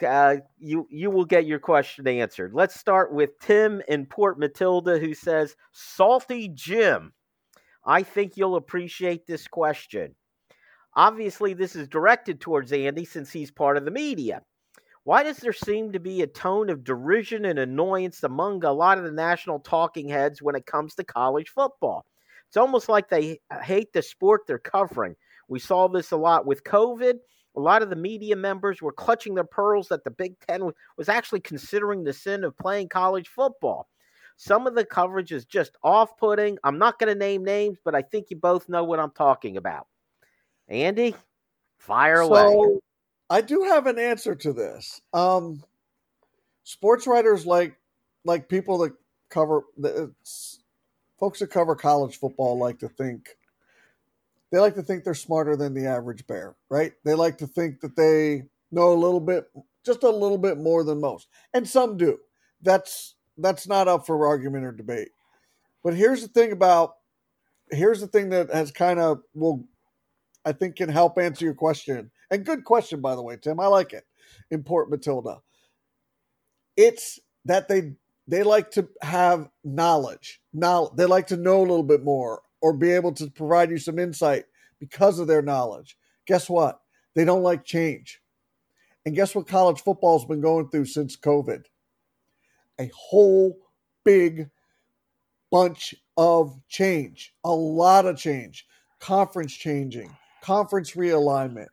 [0.06, 2.52] uh, you you will get your question answered.
[2.54, 7.12] Let's start with Tim in Port Matilda who says, "Salty Jim,
[7.84, 10.14] I think you'll appreciate this question.
[10.94, 14.42] Obviously, this is directed towards Andy since he's part of the media."
[15.04, 18.98] Why does there seem to be a tone of derision and annoyance among a lot
[18.98, 22.06] of the national talking heads when it comes to college football?
[22.52, 25.16] It's almost like they hate the sport they're covering.
[25.48, 27.14] We saw this a lot with COVID.
[27.56, 31.08] A lot of the media members were clutching their pearls that the Big Ten was
[31.08, 33.88] actually considering the sin of playing college football.
[34.36, 36.58] Some of the coverage is just off putting.
[36.62, 39.56] I'm not going to name names, but I think you both know what I'm talking
[39.56, 39.86] about.
[40.68, 41.14] Andy,
[41.78, 42.80] fire so, away.
[43.30, 45.00] I do have an answer to this.
[45.14, 45.64] Um,
[46.64, 47.78] sports writers like
[48.26, 48.92] like people that
[49.30, 49.62] cover
[51.18, 53.28] folks that cover college football like to think
[54.50, 56.92] they like to think they're smarter than the average bear, right?
[57.04, 59.50] They like to think that they know a little bit,
[59.84, 62.18] just a little bit more than most, and some do.
[62.60, 65.08] That's that's not up for argument or debate.
[65.82, 66.96] But here's the thing about
[67.70, 69.64] here's the thing that has kind of will
[70.44, 72.10] I think can help answer your question.
[72.30, 73.58] And good question by the way, Tim.
[73.60, 74.04] I like it.
[74.50, 75.38] in Port Matilda.
[76.76, 77.92] It's that they
[78.32, 80.40] they like to have knowledge.
[80.54, 83.76] Now they like to know a little bit more or be able to provide you
[83.76, 84.44] some insight
[84.80, 85.98] because of their knowledge.
[86.26, 86.80] Guess what?
[87.14, 88.22] They don't like change.
[89.04, 91.64] And guess what college football's been going through since COVID?
[92.80, 93.54] A whole
[94.02, 94.48] big
[95.50, 98.66] bunch of change, a lot of change,
[98.98, 100.10] conference changing,
[100.42, 101.68] conference realignment,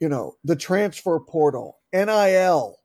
[0.00, 2.80] you know, the transfer portal, NIL,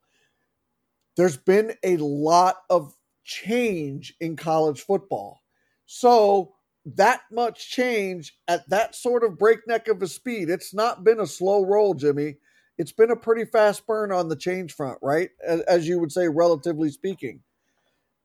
[1.20, 2.96] there's been a lot of
[3.30, 5.42] change in college football.
[5.86, 6.56] So,
[6.96, 11.28] that much change at that sort of breakneck of a speed, it's not been a
[11.28, 12.38] slow roll, Jimmy.
[12.78, 15.30] It's been a pretty fast burn on the change front, right?
[15.46, 17.42] As, you would say, relatively speaking.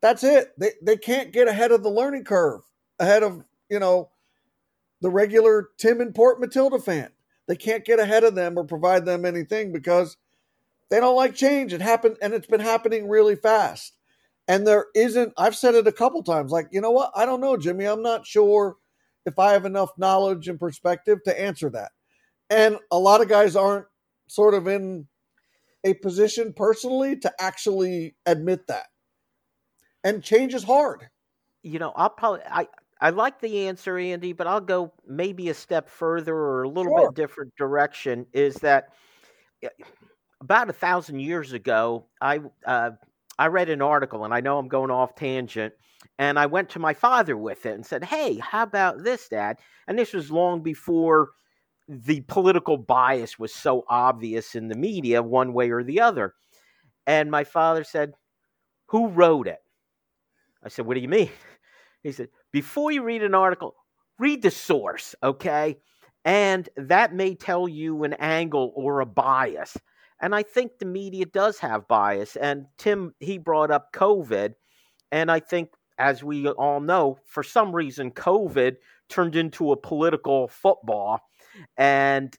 [0.00, 0.52] That's it.
[0.58, 2.60] They, they can't get ahead of the learning curve,
[2.98, 4.10] ahead of, you know,
[5.00, 7.10] the regular Tim and Port Matilda fan.
[7.48, 10.16] They can't get ahead of them or provide them anything because
[10.88, 11.72] they don't like change.
[11.72, 13.93] It happened, and it's been happening really fast.
[14.46, 17.10] And there isn't, I've said it a couple times, like, you know what?
[17.14, 17.86] I don't know, Jimmy.
[17.86, 18.76] I'm not sure
[19.24, 21.92] if I have enough knowledge and perspective to answer that.
[22.50, 23.86] And a lot of guys aren't
[24.28, 25.06] sort of in
[25.82, 28.86] a position personally to actually admit that.
[30.02, 31.08] And change is hard.
[31.62, 32.68] You know, I'll probably, I,
[33.00, 36.96] I like the answer, Andy, but I'll go maybe a step further or a little
[36.96, 37.10] sure.
[37.10, 38.26] bit different direction.
[38.34, 38.88] Is that
[40.40, 42.90] about a thousand years ago, I uh,
[43.38, 45.74] I read an article, and I know I'm going off tangent,
[46.18, 49.58] and I went to my father with it and said, "Hey, how about this, Dad?"
[49.86, 51.30] And this was long before
[51.88, 56.34] the political bias was so obvious in the media, one way or the other.
[57.06, 58.14] And my father said,
[58.86, 59.60] "Who wrote it?"
[60.62, 61.30] I said, "What do you mean?"
[62.02, 63.76] He said, "Before you read an article,
[64.18, 65.78] read the source, okay?"
[66.24, 69.76] And that may tell you an angle or a bias.
[70.20, 72.36] And I think the media does have bias.
[72.36, 74.54] And Tim, he brought up COVID.
[75.12, 78.76] And I think, as we all know, for some reason, COVID
[79.08, 81.20] turned into a political football.
[81.76, 82.34] And,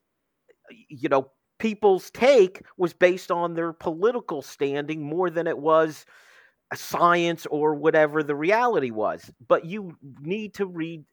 [0.89, 6.05] you know, people's take was based on their political standing more than it was
[6.73, 9.32] science or whatever the reality was.
[9.47, 11.05] But you need to read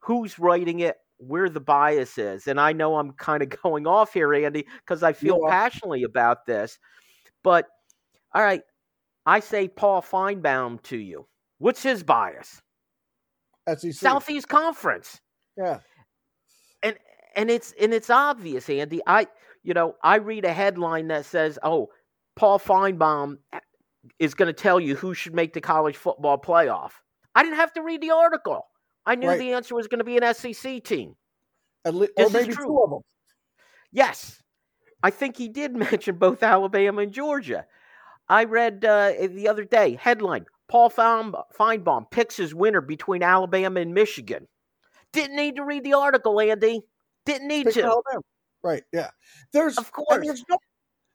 [0.00, 2.46] who's writing it, where the bias is.
[2.46, 6.46] And I know I'm kind of going off here, Andy, because I feel passionately about
[6.46, 6.78] this.
[7.42, 7.66] But
[8.34, 8.62] all right,
[9.26, 11.26] I say Paul Finebaum to you.
[11.58, 12.62] What's his bias?
[13.76, 13.92] SEC.
[13.92, 15.20] Southeast Conference.
[15.56, 15.80] Yeah.
[16.82, 16.96] And
[17.34, 19.00] and it's and it's obvious, Andy.
[19.06, 19.26] I
[19.62, 21.88] you know, I read a headline that says, "Oh,
[22.36, 23.60] Paul Finebaum eh,
[24.18, 26.92] is going to tell you who should make the college football playoff."
[27.34, 28.67] I didn't have to read the article.
[29.08, 29.38] I knew right.
[29.38, 31.16] the answer was going to be an SEC team.
[31.86, 33.00] At least, or maybe two of them.
[33.90, 34.42] Yes,
[35.02, 37.64] I think he did mention both Alabama and Georgia.
[38.28, 43.94] I read uh, the other day headline: Paul Finebaum picks his winner between Alabama and
[43.94, 44.46] Michigan.
[45.14, 46.82] Didn't need to read the article, Andy.
[47.24, 47.84] Didn't need Pick to.
[47.84, 48.20] Alabama.
[48.62, 48.82] Right?
[48.92, 49.08] Yeah.
[49.54, 50.22] There's of course.
[50.22, 50.58] There's, no,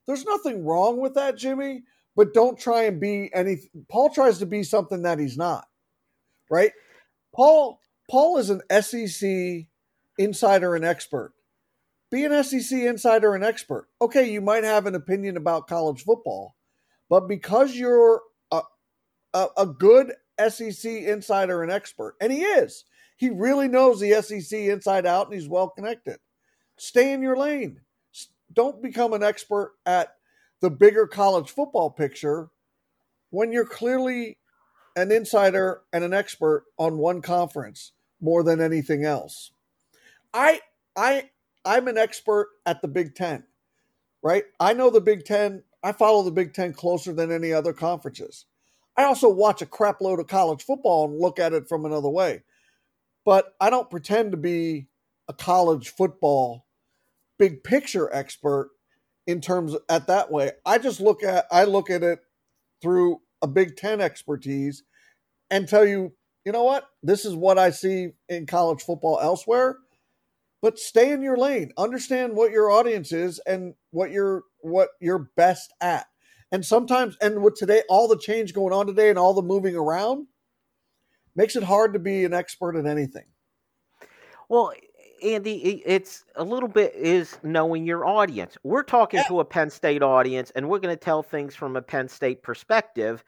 [0.07, 1.83] there's nothing wrong with that, Jimmy.
[2.15, 3.57] But don't try and be any.
[3.87, 5.67] Paul tries to be something that he's not.
[6.49, 6.71] Right?
[7.33, 7.79] Paul
[8.09, 9.67] Paul is an SEC
[10.17, 11.33] insider and expert.
[12.11, 13.87] Be an SEC insider and expert.
[13.99, 16.55] Okay, you might have an opinion about college football,
[17.09, 18.21] but because you're
[18.51, 18.61] a,
[19.33, 20.13] a, a good
[20.49, 22.85] SEC insider and expert, and he is,
[23.17, 26.17] he really knows the SEC inside out and he's well connected.
[26.77, 27.81] Stay in your lane.
[28.51, 30.15] Don't become an expert at
[30.59, 32.49] the bigger college football picture
[33.31, 34.37] when you're clearly
[34.95, 37.91] an insider and an expert on one conference
[38.21, 39.51] more than anything else.
[40.33, 40.61] I
[40.95, 41.29] I
[41.65, 43.43] I'm an expert at the Big 10.
[44.21, 44.45] Right?
[44.59, 45.63] I know the Big 10.
[45.83, 48.45] I follow the Big 10 closer than any other conferences.
[48.95, 52.09] I also watch a crap load of college football and look at it from another
[52.09, 52.43] way.
[53.25, 54.87] But I don't pretend to be
[55.27, 56.65] a college football
[57.39, 58.71] big picture expert
[59.25, 60.51] in terms at that way.
[60.65, 62.19] I just look at I look at it
[62.81, 64.83] through a Big Ten expertise
[65.51, 66.13] and tell you,
[66.45, 69.77] you know what, this is what I see in college football elsewhere.
[70.61, 71.73] But stay in your lane.
[71.77, 76.07] Understand what your audience is and what you're what you're best at.
[76.53, 79.75] And sometimes, and with today, all the change going on today and all the moving
[79.75, 80.27] around
[81.35, 83.25] makes it hard to be an expert in anything.
[84.47, 84.71] Well,
[85.23, 88.57] Andy, it's a little bit is knowing your audience.
[88.63, 89.27] We're talking yeah.
[89.29, 92.43] to a Penn State audience, and we're going to tell things from a Penn State
[92.43, 93.23] perspective.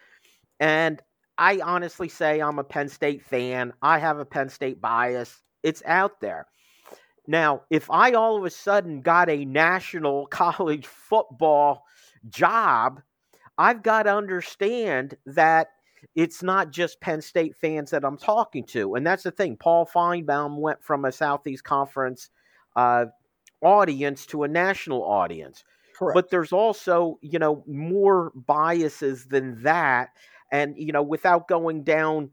[0.59, 1.01] And
[1.37, 3.73] I honestly say I'm a Penn State fan.
[3.81, 5.41] I have a Penn State bias.
[5.63, 6.47] It's out there.
[7.27, 11.85] Now, if I all of a sudden got a national college football
[12.29, 13.01] job,
[13.57, 15.69] I've got to understand that
[16.13, 18.95] it's not just Penn State fans that I'm talking to.
[18.95, 19.57] And that's the thing.
[19.57, 22.29] Paul Finebaum went from a Southeast Conference
[22.75, 23.05] uh,
[23.61, 25.63] audience to a national audience.
[25.97, 26.13] Correct.
[26.13, 30.09] But there's also, you know, more biases than that.
[30.51, 32.29] And, you know, without going down,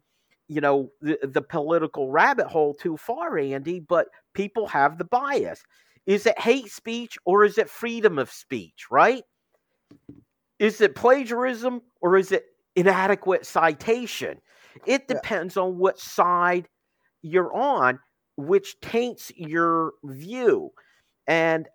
[0.48, 5.62] you know, the, the political rabbit hole too far, Andy, but people have the bias.
[6.06, 9.22] Is it hate speech or is it freedom of speech, right?
[10.58, 12.46] Is it plagiarism or is it
[12.76, 14.40] inadequate citation.
[14.86, 15.62] It depends yeah.
[15.62, 16.68] on what side
[17.22, 17.98] you're on,
[18.36, 20.70] which taints your view.
[21.26, 21.68] And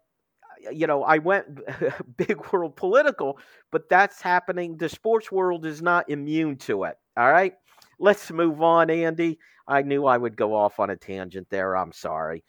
[0.65, 1.45] uh, you know, I went
[2.17, 3.39] big world political,
[3.71, 4.77] but that's happening.
[4.77, 6.95] The sports world is not immune to it.
[7.15, 7.53] All right.
[7.99, 9.39] Let's move on, Andy.
[9.67, 11.75] I knew I would go off on a tangent there.
[11.75, 12.43] I'm sorry.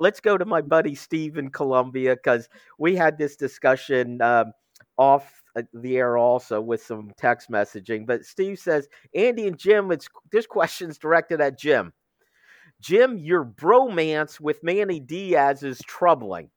[0.00, 4.52] Let's go to my buddy Steve in Columbia because we had this discussion um,
[4.96, 8.06] off Uh, the air also with some text messaging.
[8.06, 11.92] But Steve says, Andy and Jim, it's this question's directed at Jim.
[12.80, 16.50] Jim, your bromance with Manny Diaz is troubling.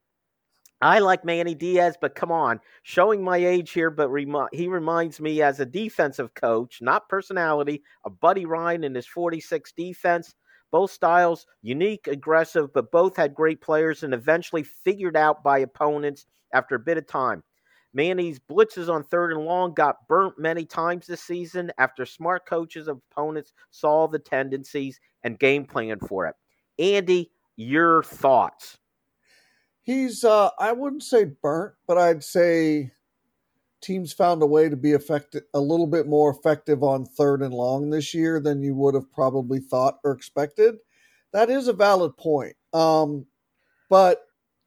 [0.84, 5.22] I like Manny Diaz, but come on, showing my age here, but remi- he reminds
[5.22, 10.34] me as a defensive coach, not personality, of Buddy Ryan in his 46 defense.
[10.72, 16.26] Both styles, unique, aggressive, but both had great players and eventually figured out by opponents
[16.54, 17.44] after a bit of time.
[17.94, 22.88] Manny's blitzes on third and long got burnt many times this season after smart coaches
[22.88, 26.36] of opponents saw the tendencies and game plan for it.
[26.80, 28.78] Andy, your thoughts?
[29.84, 32.92] He's, uh, I wouldn't say burnt, but I'd say
[33.82, 37.54] teams found a way to be effective, a little bit more effective on third and
[37.54, 40.76] long this year than you would have probably thought or expected.
[41.34, 42.56] That is a valid point.
[42.74, 43.26] Um,
[43.90, 44.22] but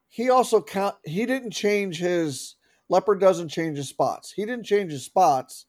[0.08, 2.56] he also count, he didn't change his
[2.88, 4.32] Leopard doesn't change his spots.
[4.32, 5.66] He didn't change his spots.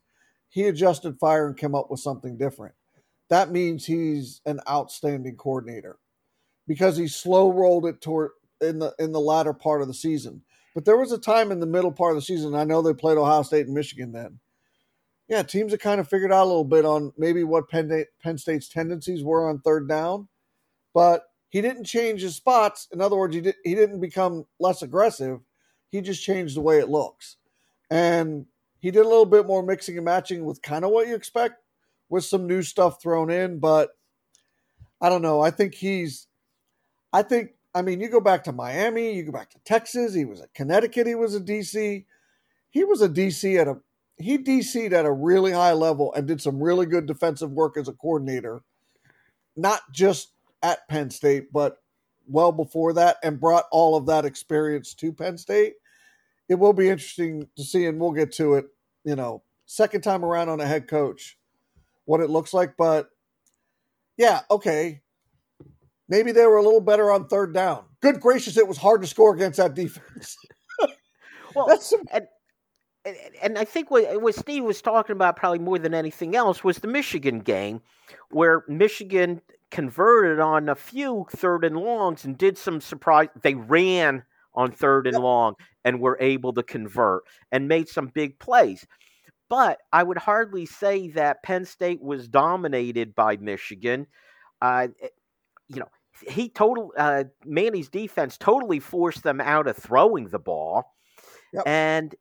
[0.49, 2.75] He adjusted fire and came up with something different.
[3.29, 5.97] That means he's an outstanding coordinator
[6.67, 10.41] because he slow rolled it toward in the in the latter part of the season.
[10.73, 12.53] But there was a time in the middle part of the season.
[12.53, 14.39] I know they played Ohio State and Michigan then.
[15.27, 18.37] Yeah, teams have kind of figured out a little bit on maybe what Penn, Penn
[18.37, 20.27] State's tendencies were on third down,
[20.93, 22.87] but he didn't change his spots.
[22.91, 25.39] In other words, he did, he didn't become less aggressive.
[25.89, 27.37] He just changed the way it looks,
[27.89, 28.45] and
[28.79, 31.55] he did a little bit more mixing and matching with kind of what you expect,
[32.09, 33.59] with some new stuff thrown in.
[33.59, 33.89] But
[35.01, 35.41] I don't know.
[35.41, 36.27] I think he's.
[37.13, 40.13] I think I mean, you go back to Miami, you go back to Texas.
[40.13, 41.07] He was at Connecticut.
[41.07, 42.05] He was a DC.
[42.69, 43.77] He was a DC at a
[44.17, 47.89] he DC'd at a really high level and did some really good defensive work as
[47.89, 48.61] a coordinator,
[49.57, 50.31] not just
[50.63, 51.77] at Penn State, but
[52.27, 55.73] well before that, and brought all of that experience to Penn State.
[56.49, 58.65] It will be interesting to see, and we'll get to it,
[59.03, 61.37] you know, second time around on a head coach,
[62.05, 62.77] what it looks like.
[62.77, 63.09] But
[64.17, 65.01] yeah, okay.
[66.07, 67.83] Maybe they were a little better on third down.
[68.01, 70.37] Good gracious, it was hard to score against that defense.
[71.55, 72.27] well, That's some- and
[73.41, 76.79] and I think what, what Steve was talking about probably more than anything else was
[76.79, 77.81] the Michigan game,
[78.31, 79.41] where Michigan
[79.71, 83.29] converted on a few third and longs and did some surprise.
[83.41, 88.39] They ran on third and long and were able to convert and made some big
[88.39, 88.85] plays.
[89.49, 94.07] But I would hardly say that Penn State was dominated by Michigan.
[94.61, 95.09] Uh, eh,
[95.67, 95.89] you know,
[96.27, 100.95] he total uh, Manny's defense totally forced them out of throwing the ball,
[101.53, 101.63] yep.
[101.67, 102.15] and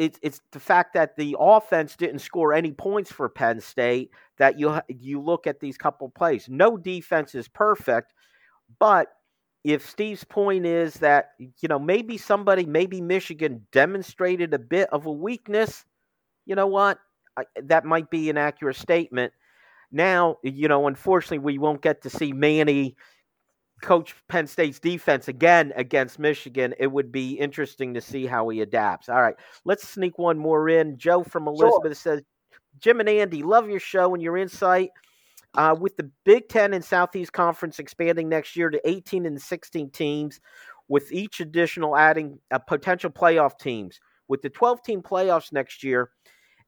[0.00, 4.58] it's it's the fact that the offense didn't score any points for Penn State that
[4.58, 6.48] you you look at these couple plays.
[6.48, 8.14] No defense is perfect,
[8.78, 9.08] but
[9.62, 15.04] if Steve's point is that you know maybe somebody maybe Michigan demonstrated a bit of
[15.04, 15.84] a weakness,
[16.46, 16.98] you know what?
[17.36, 19.34] I, that might be an accurate statement.
[19.92, 22.96] Now, you know, unfortunately, we won't get to see Manny
[23.80, 28.60] coach Penn State's defense again against Michigan, it would be interesting to see how he
[28.60, 29.08] adapts.
[29.08, 30.98] All right, let's sneak one more in.
[30.98, 32.16] Joe from Elizabeth sure.
[32.16, 32.22] says,
[32.78, 34.90] Jim and Andy, love your show and your insight.
[35.54, 39.90] Uh, with the Big Ten and Southeast Conference expanding next year to 18 and 16
[39.90, 40.40] teams,
[40.86, 46.10] with each additional adding uh, potential playoff teams, with the 12 team playoffs next year,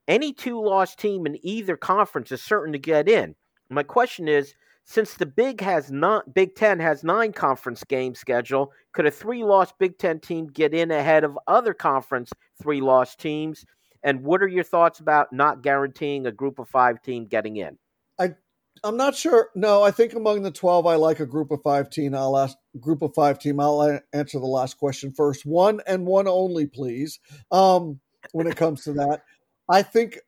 [0.08, 3.34] any two loss team in either conference is certain to get in.
[3.70, 4.54] My question is,
[4.85, 9.72] since the Big has not Big Ten has nine conference games scheduled, could a three-loss
[9.78, 12.30] Big Ten team get in ahead of other conference
[12.61, 13.64] three-loss teams?
[14.03, 17.78] And what are your thoughts about not guaranteeing a Group of Five team getting in?
[18.18, 18.35] I
[18.85, 19.51] I'm not sure.
[19.55, 22.14] No, I think among the twelve, I like a Group of Five team.
[22.14, 23.61] I'll ask Group of Five team.
[23.61, 25.47] I'll answer the last question first.
[25.47, 27.20] One and one only, please.
[27.53, 28.01] Um,
[28.33, 29.22] when it comes to that,
[29.68, 30.18] I think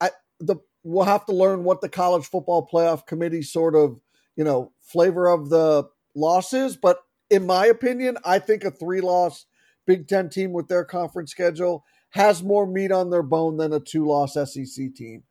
[0.00, 0.10] I
[0.40, 0.56] the
[0.86, 4.00] we'll have to learn what the college football playoff committee sort of,
[4.36, 5.84] you know, flavor of the
[6.14, 6.76] losses.
[6.76, 9.46] But in my opinion, I think a three loss
[9.84, 13.80] Big Ten team with their conference schedule has more meat on their bone than a
[13.80, 15.24] two loss SEC team.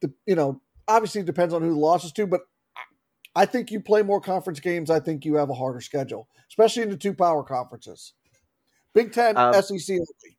[0.00, 2.42] The, you know, obviously it depends on who the losses to, but
[3.34, 4.90] I think you play more conference games.
[4.90, 8.12] I think you have a harder schedule, especially in the two power conferences.
[8.94, 10.37] Big Ten, um, SEC only.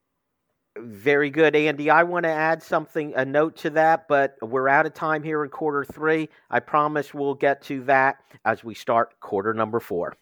[0.82, 1.90] Very good, Andy.
[1.90, 5.44] I want to add something, a note to that, but we're out of time here
[5.44, 6.30] in quarter three.
[6.50, 10.16] I promise we'll get to that as we start quarter number four.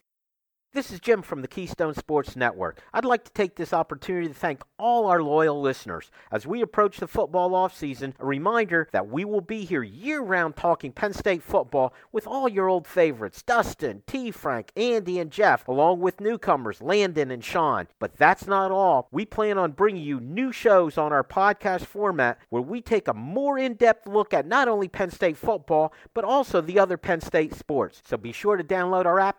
[0.74, 2.82] This is Jim from the Keystone Sports Network.
[2.92, 6.10] I'd like to take this opportunity to thank all our loyal listeners.
[6.30, 10.56] As we approach the football offseason, a reminder that we will be here year round
[10.56, 14.30] talking Penn State football with all your old favorites Dustin, T.
[14.30, 17.88] Frank, Andy, and Jeff, along with newcomers Landon and Sean.
[17.98, 19.08] But that's not all.
[19.10, 23.14] We plan on bringing you new shows on our podcast format where we take a
[23.14, 27.22] more in depth look at not only Penn State football, but also the other Penn
[27.22, 28.02] State sports.
[28.04, 29.38] So be sure to download our app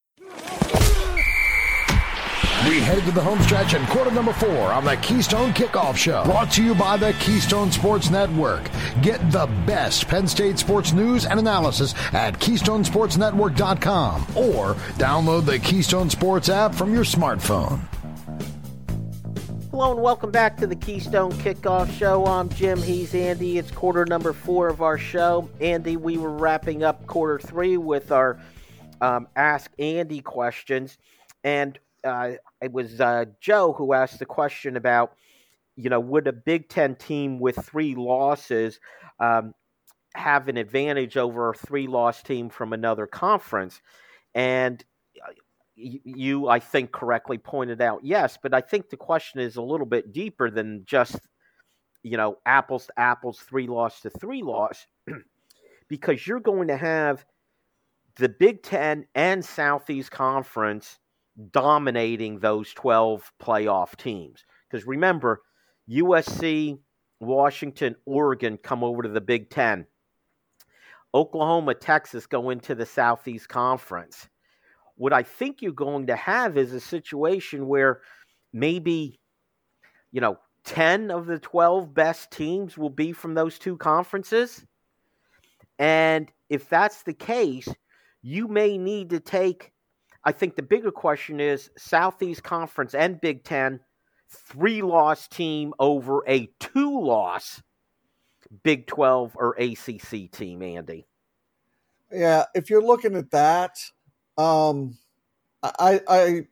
[2.67, 6.23] We head to the home stretch and quarter number four on the Keystone Kickoff Show.
[6.25, 8.69] Brought to you by the Keystone Sports Network.
[9.01, 16.11] Get the best Penn State sports news and analysis at KeystonesportsNetwork.com or download the Keystone
[16.11, 17.79] Sports app from your smartphone.
[19.71, 22.27] Hello and welcome back to the Keystone Kickoff Show.
[22.27, 22.79] I'm Jim.
[22.79, 23.57] He's Andy.
[23.57, 25.49] It's quarter number four of our show.
[25.59, 28.39] Andy, we were wrapping up quarter three with our
[29.01, 30.99] um, Ask Andy questions.
[31.43, 32.31] And uh,
[32.61, 35.13] it was uh, Joe who asked the question about,
[35.75, 38.79] you know, would a Big Ten team with three losses
[39.19, 39.53] um,
[40.15, 43.81] have an advantage over a three loss team from another conference?
[44.33, 44.83] And
[45.25, 45.31] uh,
[45.75, 49.85] you, I think, correctly pointed out yes, but I think the question is a little
[49.85, 51.19] bit deeper than just,
[52.03, 54.85] you know, apples to apples, three loss to three loss,
[55.87, 57.25] because you're going to have
[58.17, 60.99] the Big Ten and Southeast Conference
[61.51, 64.43] dominating those 12 playoff teams.
[64.69, 65.41] Because remember,
[65.89, 66.79] USC,
[67.19, 69.85] Washington, Oregon come over to the Big Ten.
[71.13, 74.29] Oklahoma, Texas go into the Southeast Conference.
[74.95, 78.01] What I think you're going to have is a situation where
[78.53, 79.19] maybe,
[80.11, 84.65] you know, 10 of the 12 best teams will be from those two conferences.
[85.79, 87.67] And if that's the case,
[88.21, 89.71] you may need to take
[90.23, 93.79] I think the bigger question is Southeast Conference and Big Ten,
[94.29, 97.61] three loss team over a two loss
[98.63, 101.07] Big 12 or ACC team, Andy.
[102.11, 103.79] Yeah, if you're looking at that,
[104.37, 104.97] um,
[105.63, 106.47] I, I,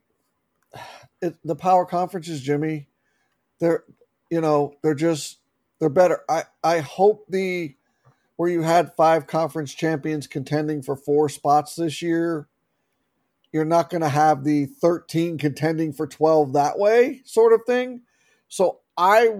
[1.20, 2.88] it, the power conferences, Jimmy,
[3.58, 3.84] they're,
[4.30, 5.38] you know, they're just,
[5.78, 6.20] they're better.
[6.28, 7.74] I, I hope the,
[8.36, 12.48] where you had five conference champions contending for four spots this year,
[13.52, 18.02] you're not going to have the 13 contending for 12 that way sort of thing.
[18.48, 19.30] So I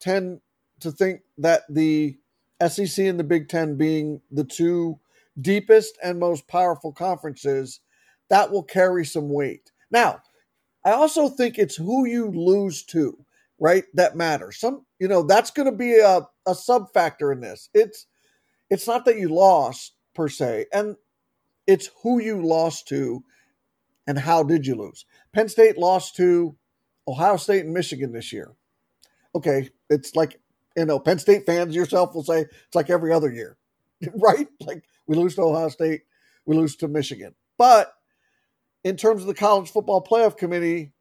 [0.00, 0.40] tend
[0.80, 2.18] to think that the
[2.66, 4.98] SEC and the Big Ten being the two
[5.40, 7.80] deepest and most powerful conferences,
[8.28, 9.70] that will carry some weight.
[9.90, 10.20] Now,
[10.84, 13.24] I also think it's who you lose to,
[13.58, 13.84] right?
[13.94, 14.58] That matters.
[14.58, 17.68] Some, you know, that's going to be a, a sub factor in this.
[17.72, 18.06] It's,
[18.70, 20.96] it's not that you lost per se, and
[21.66, 23.22] it's who you lost to
[24.06, 25.04] and how did you lose?
[25.32, 26.56] Penn State lost to
[27.06, 28.52] Ohio State and Michigan this year.
[29.34, 30.40] Okay, it's like
[30.76, 33.56] you know, Penn State fans yourself will say it's like every other year,
[34.14, 34.48] right?
[34.60, 36.02] Like we lose to Ohio State,
[36.46, 37.34] we lose to Michigan.
[37.58, 37.92] But
[38.84, 40.92] in terms of the college football playoff committee,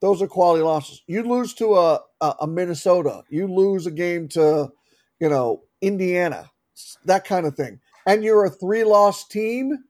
[0.00, 1.02] those are quality losses.
[1.06, 4.70] You lose to a, a, a Minnesota, you lose a game to,
[5.18, 6.50] you know, Indiana,
[7.04, 9.84] that kind of thing, and you're a three loss team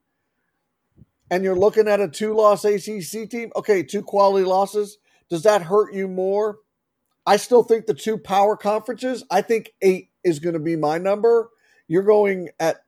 [1.34, 5.62] and you're looking at a two loss ACC team, okay, two quality losses, does that
[5.62, 6.58] hurt you more?
[7.26, 10.96] I still think the two power conferences, I think eight is going to be my
[10.98, 11.50] number.
[11.88, 12.84] You're going at,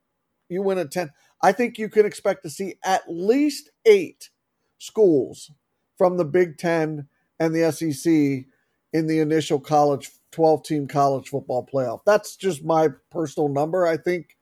[0.49, 1.11] you win at 10.
[1.42, 4.30] I think you can expect to see at least eight
[4.78, 5.51] schools
[5.99, 7.09] from the Big Ten
[7.40, 8.47] and the SEC
[8.92, 12.03] in the initial college 12 team college football playoff.
[12.07, 13.88] That's just my personal number.
[13.88, 14.36] I think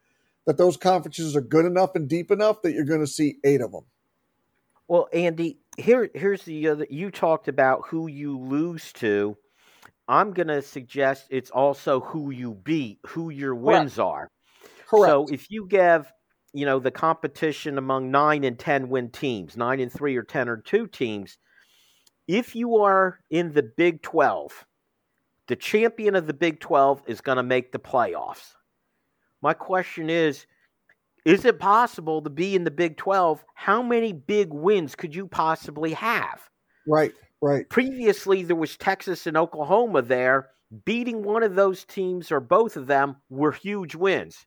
[0.46, 3.62] that those conferences are good enough and deep enough that you're going to see eight
[3.62, 3.84] of them.
[4.88, 6.86] Well, Andy, here here's the other.
[6.90, 9.36] You talked about who you lose to.
[10.06, 13.98] I'm going to suggest it's also who you beat, who your wins Correct.
[13.98, 14.28] are.
[14.86, 15.10] Correct.
[15.10, 16.12] So if you give,
[16.52, 20.48] you know, the competition among nine and ten win teams, nine and three or ten
[20.48, 21.38] or two teams,
[22.28, 24.66] if you are in the Big Twelve,
[25.48, 28.52] the champion of the Big Twelve is going to make the playoffs.
[29.40, 30.46] My question is
[31.24, 33.44] is it possible to be in the Big 12?
[33.54, 36.50] How many big wins could you possibly have?
[36.86, 37.68] Right, right.
[37.68, 40.50] Previously, there was Texas and Oklahoma there.
[40.84, 44.46] Beating one of those teams or both of them were huge wins.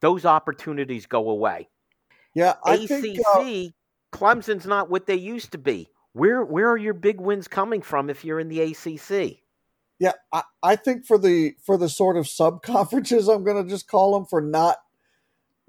[0.00, 1.68] Those opportunities go away.
[2.34, 5.88] Yeah, I ACC, think, uh, Clemson's not what they used to be.
[6.14, 9.38] Where where are your big wins coming from if you're in the ACC?
[9.98, 13.70] Yeah, I, I think for the for the sort of sub conferences, I'm going to
[13.70, 14.78] just call them for not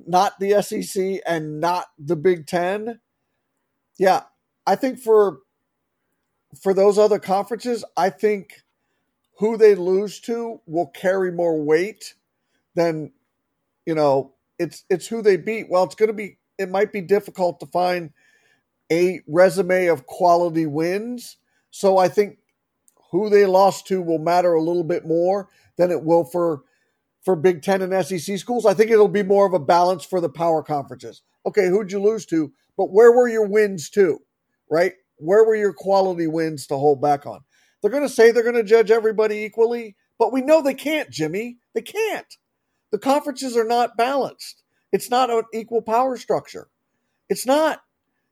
[0.06, 3.00] not the SEC and not the Big Ten.
[3.98, 4.24] Yeah,
[4.66, 5.40] I think for
[6.62, 8.62] for those other conferences, I think
[9.38, 12.14] who they lose to will carry more weight
[12.76, 13.12] than
[13.86, 15.70] you know it's it's who they beat.
[15.70, 18.12] Well, it's going to be it might be difficult to find
[18.92, 21.38] a resume of quality wins.
[21.72, 22.38] So I think
[23.12, 26.64] who they lost to will matter a little bit more than it will for
[27.24, 28.66] for Big Ten and SEC schools.
[28.66, 31.22] I think it'll be more of a balance for the power conferences.
[31.46, 32.52] Okay, who'd you lose to?
[32.78, 34.20] But where were your wins to?
[34.70, 34.94] Right?
[35.18, 37.42] Where were your quality wins to hold back on?
[37.82, 41.10] They're going to say they're going to judge everybody equally, but we know they can't,
[41.10, 41.58] Jimmy.
[41.74, 42.38] They can't.
[42.92, 44.64] The conferences are not balanced.
[44.92, 46.70] It's not an equal power structure.
[47.30, 47.82] It's not.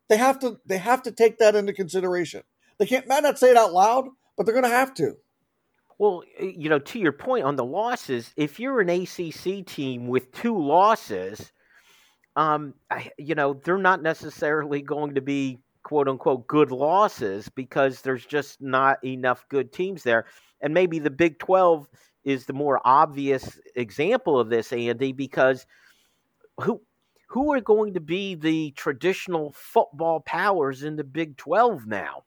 [0.07, 2.43] They have to they have to take that into consideration.
[2.77, 5.15] They can't might not say it out loud, but they're going to have to.
[6.01, 10.31] Well, you know, to your point on the losses, if you're an ACC team with
[10.31, 11.51] two losses,
[12.35, 18.01] um, I, you know, they're not necessarily going to be quote unquote good losses because
[18.01, 20.25] there's just not enough good teams there.
[20.61, 21.87] And maybe the Big 12
[22.23, 25.67] is the more obvious example of this, Andy, because
[26.61, 26.81] who
[27.27, 32.23] who are going to be the traditional football powers in the Big 12 now?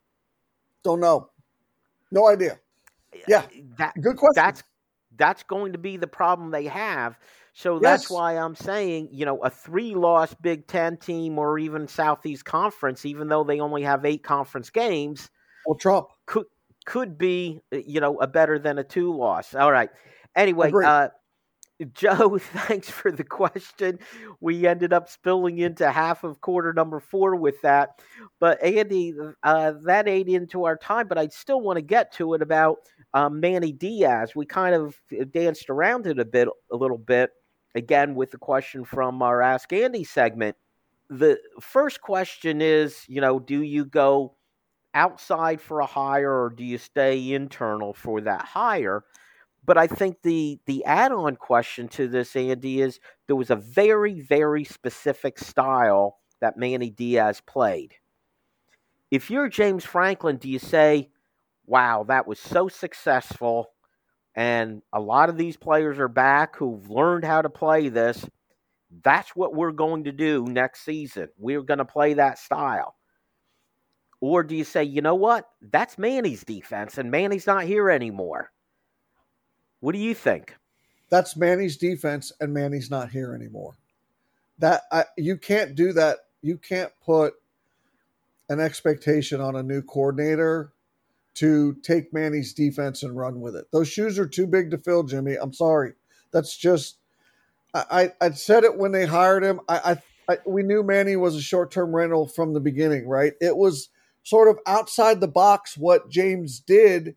[0.85, 1.31] Don't know.
[2.13, 2.61] No idea.
[3.29, 3.45] Yeah.
[3.79, 4.43] That, good question.
[4.43, 4.63] That's
[5.17, 7.19] that's going to be the problem they have.
[7.53, 7.83] So yes.
[7.83, 12.45] that's why I'm saying, you know, a three loss Big Ten team or even Southeast
[12.45, 15.31] Conference, even though they only have eight conference games,
[15.67, 16.47] well, Trump could
[16.85, 19.55] could be, you know, a better than a two loss.
[19.55, 19.89] All right.
[20.35, 21.09] Anyway, uh,
[21.93, 23.99] Joe, thanks for the question.
[24.41, 28.01] We ended up spilling into half of quarter number four with that.
[28.39, 32.35] But Andy, uh, that ate into our time, but I still want to get to
[32.35, 32.79] it about
[33.13, 34.37] um, Manny Diaz.
[34.37, 34.97] We kind of
[35.33, 37.31] danced around it a bit, a little bit,
[37.75, 40.57] again with the question from our Ask Andy segment.
[41.11, 44.37] The first question is, you know, do you go
[44.95, 49.05] outside for a hire or do you stay internal for that hire?
[49.67, 54.21] But I think the the add-on question to this, Andy, is there was a very,
[54.21, 57.95] very specific style that Manny Diaz played.
[59.11, 61.11] If you're James Franklin, do you say,
[61.67, 63.71] wow, that was so successful,
[64.35, 68.27] and a lot of these players are back who've learned how to play this.
[69.03, 71.29] That's what we're going to do next season.
[71.39, 72.97] We're going to play that style.
[74.21, 75.49] Or do you say, you know what?
[75.61, 78.51] That's Manny's defense, and Manny's not here anymore.
[79.85, 80.57] What do you think?
[81.11, 83.75] That's Manny's defense, and Manny's not here anymore.
[84.59, 86.21] That I, you can't do that.
[86.41, 87.35] You can't put
[88.49, 90.73] an expectation on a new coordinator
[91.35, 93.67] to take Manny's defense and run with it.
[93.73, 95.35] Those shoes are too big to fill, Jimmy.
[95.35, 95.93] I'm sorry.
[96.33, 96.97] That's just
[97.75, 99.61] I I, said it when they hired him.
[99.69, 103.35] I, I, I we knew Manny was a short term rental from the beginning, right?
[103.39, 103.91] It was
[104.23, 107.17] sort of outside the box what James did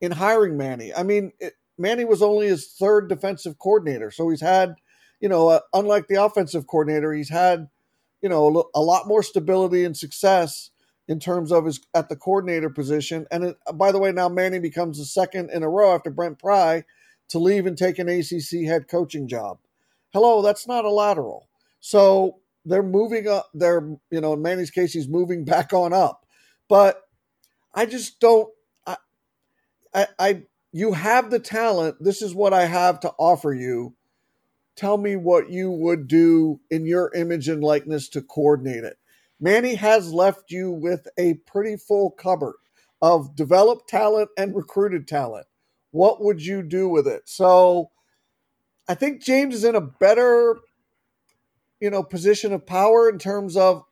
[0.00, 0.92] in hiring Manny.
[0.92, 4.76] I mean, it, Manny was only his third defensive coordinator, so he's had,
[5.20, 7.68] you know, uh, unlike the offensive coordinator, he's had,
[8.20, 10.70] you know, a lot more stability and success
[11.08, 13.26] in terms of his at the coordinator position.
[13.30, 16.38] And it, by the way, now Manny becomes the second in a row after Brent
[16.38, 16.84] Pry
[17.30, 19.58] to leave and take an ACC head coaching job.
[20.12, 21.48] Hello, that's not a lateral.
[21.80, 23.50] So they're moving up.
[23.54, 26.26] They're you know, in Manny's case, he's moving back on up.
[26.68, 27.02] But
[27.74, 28.48] I just don't.
[28.86, 28.96] I,
[29.94, 30.42] I, I
[30.72, 31.96] you have the talent.
[32.00, 33.94] This is what I have to offer you.
[34.76, 38.96] Tell me what you would do in your image and likeness to coordinate it.
[39.40, 42.54] Manny has left you with a pretty full cupboard
[43.00, 45.46] of developed talent and recruited talent.
[45.90, 47.22] What would you do with it?
[47.28, 47.90] So
[48.88, 50.58] I think James is in a better,
[51.80, 53.84] you know, position of power in terms of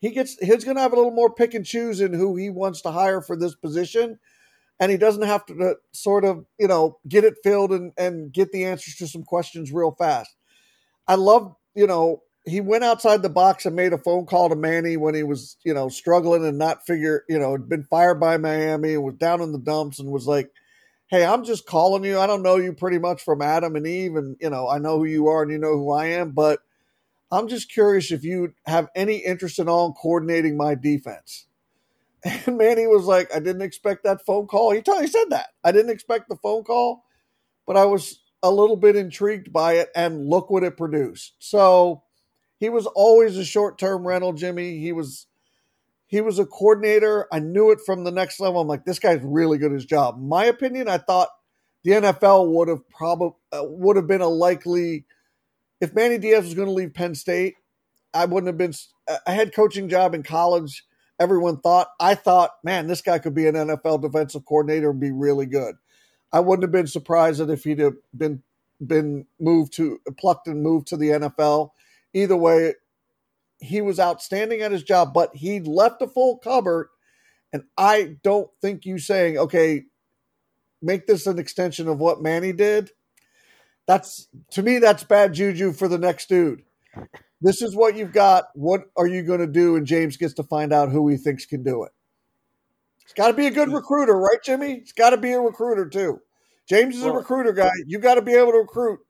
[0.00, 2.48] he gets he's going to have a little more pick and choose in who he
[2.48, 4.18] wants to hire for this position
[4.80, 8.32] and he doesn't have to, to sort of you know get it filled and and
[8.32, 10.34] get the answers to some questions real fast.
[11.06, 14.56] I love you know he went outside the box and made a phone call to
[14.56, 18.18] Manny when he was you know struggling and not figure you know had been fired
[18.18, 20.50] by Miami and was down in the dumps and was like.
[21.12, 22.20] Hey, I'm just calling you.
[22.20, 24.98] I don't know you pretty much from Adam and Eve, and you know I know
[24.98, 26.60] who you are and you know who I am, but
[27.32, 31.46] I'm just curious if you have any interest at all in coordinating my defense.
[32.24, 34.72] And Manny was like, I didn't expect that phone call.
[34.72, 35.48] He, told, he said that.
[35.64, 37.04] I didn't expect the phone call,
[37.66, 39.88] but I was a little bit intrigued by it.
[39.94, 41.34] And look what it produced.
[41.38, 42.02] So
[42.58, 44.78] he was always a short term rental, Jimmy.
[44.78, 45.26] He was.
[46.06, 47.28] He was a coordinator.
[47.32, 48.60] I knew it from the next level.
[48.60, 50.20] I'm like, this guy's really good at his job.
[50.20, 51.28] my opinion, I thought
[51.84, 55.04] the NFL would have probably uh, would have been a likely
[55.80, 57.54] if Manny Diaz was going to leave Penn State,
[58.12, 58.74] I wouldn't have been
[59.26, 60.84] a head coaching job in college
[61.20, 61.88] everyone thought.
[62.00, 65.76] I thought, man, this guy could be an NFL defensive coordinator and be really good.
[66.32, 68.42] I wouldn't have been surprised that if he'd have been
[68.84, 71.70] been moved to plucked and moved to the NFL.
[72.14, 72.74] Either way,
[73.58, 76.88] he was outstanding at his job, but he left a full cupboard.
[77.52, 79.84] And I don't think you saying, okay,
[80.80, 82.90] make this an extension of what Manny did.
[83.86, 86.62] That's to me, that's bad juju for the next dude.
[87.40, 88.44] This is what you've got.
[88.54, 89.76] What are you going to do?
[89.76, 91.92] And James gets to find out who he thinks can do it.
[93.02, 94.74] It's got to be a good recruiter, right, Jimmy?
[94.74, 96.20] It's got to be a recruiter too.
[96.68, 97.70] James is well, a recruiter guy.
[97.86, 99.00] You got to be able to recruit.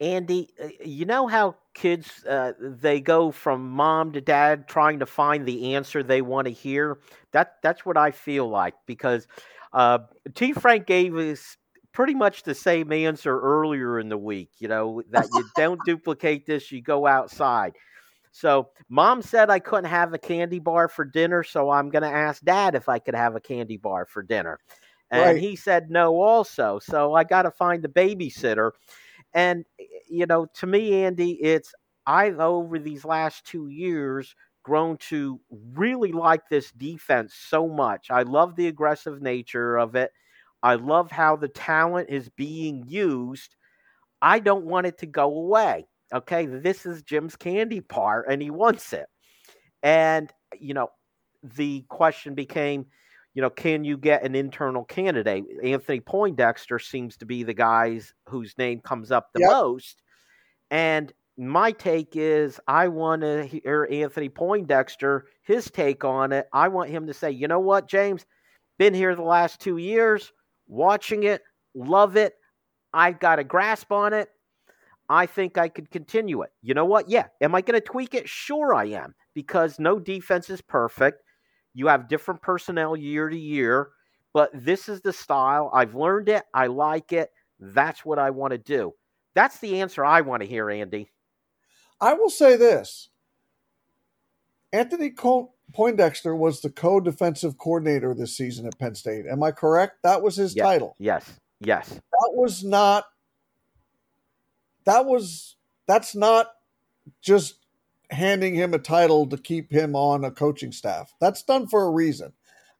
[0.00, 5.06] Andy, uh, you know how kids uh, they go from mom to dad trying to
[5.06, 6.98] find the answer they want to hear.
[7.32, 9.26] That that's what I feel like because
[9.72, 9.98] uh,
[10.34, 10.52] T.
[10.52, 11.56] Frank gave us
[11.92, 14.50] pretty much the same answer earlier in the week.
[14.58, 17.74] You know that you don't duplicate this, you go outside.
[18.32, 22.08] So mom said I couldn't have a candy bar for dinner, so I'm going to
[22.08, 24.58] ask dad if I could have a candy bar for dinner.
[25.10, 25.36] And right.
[25.36, 26.78] he said no also.
[26.78, 28.70] So I got to find the babysitter.
[29.34, 31.74] And, eh, you know, to me, Andy, it's
[32.06, 35.38] I've over these last two years grown to
[35.74, 38.10] really like this defense so much.
[38.10, 40.12] I love the aggressive nature of it.
[40.62, 43.56] I love how the talent is being used.
[44.20, 45.86] I don't want it to go away.
[46.12, 49.06] Okay, this is Jim's candy bar and he wants it.
[49.82, 50.90] And, you know,
[51.42, 52.86] the question became,
[53.34, 55.44] you know, can you get an internal candidate?
[55.64, 59.50] Anthony Poindexter seems to be the guys whose name comes up the yep.
[59.50, 60.02] most.
[60.70, 66.46] And my take is I want to hear Anthony Poindexter, his take on it.
[66.52, 68.26] I want him to say, you know what, James,
[68.78, 70.32] been here the last two years,
[70.72, 71.42] watching it,
[71.74, 72.34] love it.
[72.92, 74.28] I've got a grasp on it.
[75.08, 76.50] I think I could continue it.
[76.62, 77.08] You know what?
[77.08, 77.26] Yeah.
[77.40, 78.28] Am I going to tweak it?
[78.28, 81.22] Sure, I am, because no defense is perfect.
[81.74, 83.90] You have different personnel year to year,
[84.32, 85.70] but this is the style.
[85.74, 86.44] I've learned it.
[86.54, 87.30] I like it.
[87.60, 88.92] That's what I want to do.
[89.34, 91.10] That's the answer I want to hear, Andy.
[92.00, 93.10] I will say this
[94.72, 99.24] Anthony Col- Poindexter was the co defensive coordinator this season at Penn State.
[99.26, 100.02] Am I correct?
[100.02, 100.96] That was his yes, title.
[100.98, 101.30] Yes.
[101.60, 101.88] Yes.
[101.88, 103.04] That was not,
[104.84, 105.56] that was,
[105.86, 106.48] that's not
[107.22, 107.56] just
[108.10, 111.14] handing him a title to keep him on a coaching staff.
[111.20, 112.32] That's done for a reason.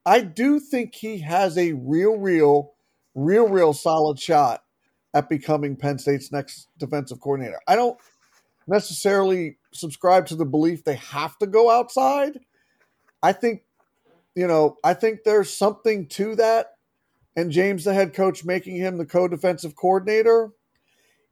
[0.04, 2.74] I do think he has a real, real,
[3.14, 4.64] real, real solid shot
[5.14, 7.60] at becoming Penn State's next defensive coordinator.
[7.66, 7.98] I don't
[8.66, 12.40] necessarily subscribe to the belief they have to go outside.
[13.22, 13.62] I think,
[14.34, 16.74] you know, I think there's something to that.
[17.36, 20.52] And James, the head coach, making him the co defensive coordinator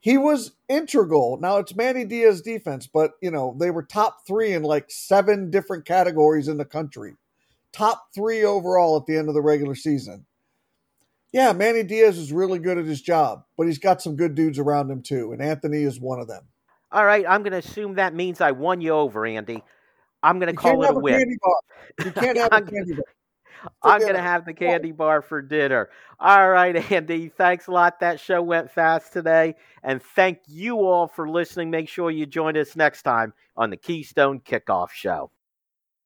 [0.01, 1.38] he was integral.
[1.41, 5.51] Now it's Manny Diaz defense, but you know, they were top three in like seven
[5.51, 7.16] different categories in the country.
[7.72, 10.26] Top three overall at the end of the regular season.
[11.32, 14.59] Yeah, Manny Diaz is really good at his job, but he's got some good dudes
[14.59, 16.43] around him too, and Anthony is one of them.
[16.91, 19.62] All right, I'm going to assume that means I won you over, Andy.
[20.23, 21.37] I'm going to call it a win.
[22.05, 23.05] You can't have a candy bar.
[23.83, 25.91] I'm going to have the candy bar for dinner.
[26.18, 27.29] All right, Andy.
[27.29, 28.01] Thanks a lot.
[28.01, 29.55] That show went fast today.
[29.83, 31.71] And thank you all for listening.
[31.71, 35.31] Make sure you join us next time on the Keystone Kickoff Show.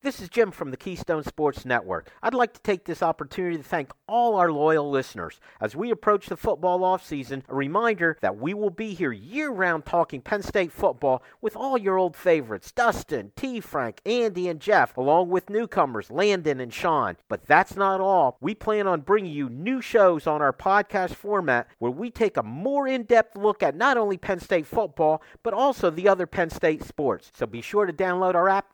[0.04, 2.10] This is Jim from the Keystone Sports Network.
[2.22, 5.40] I'd like to take this opportunity to thank all our loyal listeners.
[5.62, 9.86] As we approach the football offseason, a reminder that we will be here year round
[9.86, 13.60] talking Penn State football with all your old favorites Dustin, T.
[13.60, 17.16] Frank, Andy, and Jeff, along with newcomers Landon and Sean.
[17.30, 18.36] But that's not all.
[18.42, 22.42] We plan on bringing you new shows on our podcast format where we take a
[22.42, 26.50] more in depth look at not only Penn State football, but also the other Penn
[26.50, 27.32] State sports.
[27.34, 28.73] So be sure to download our app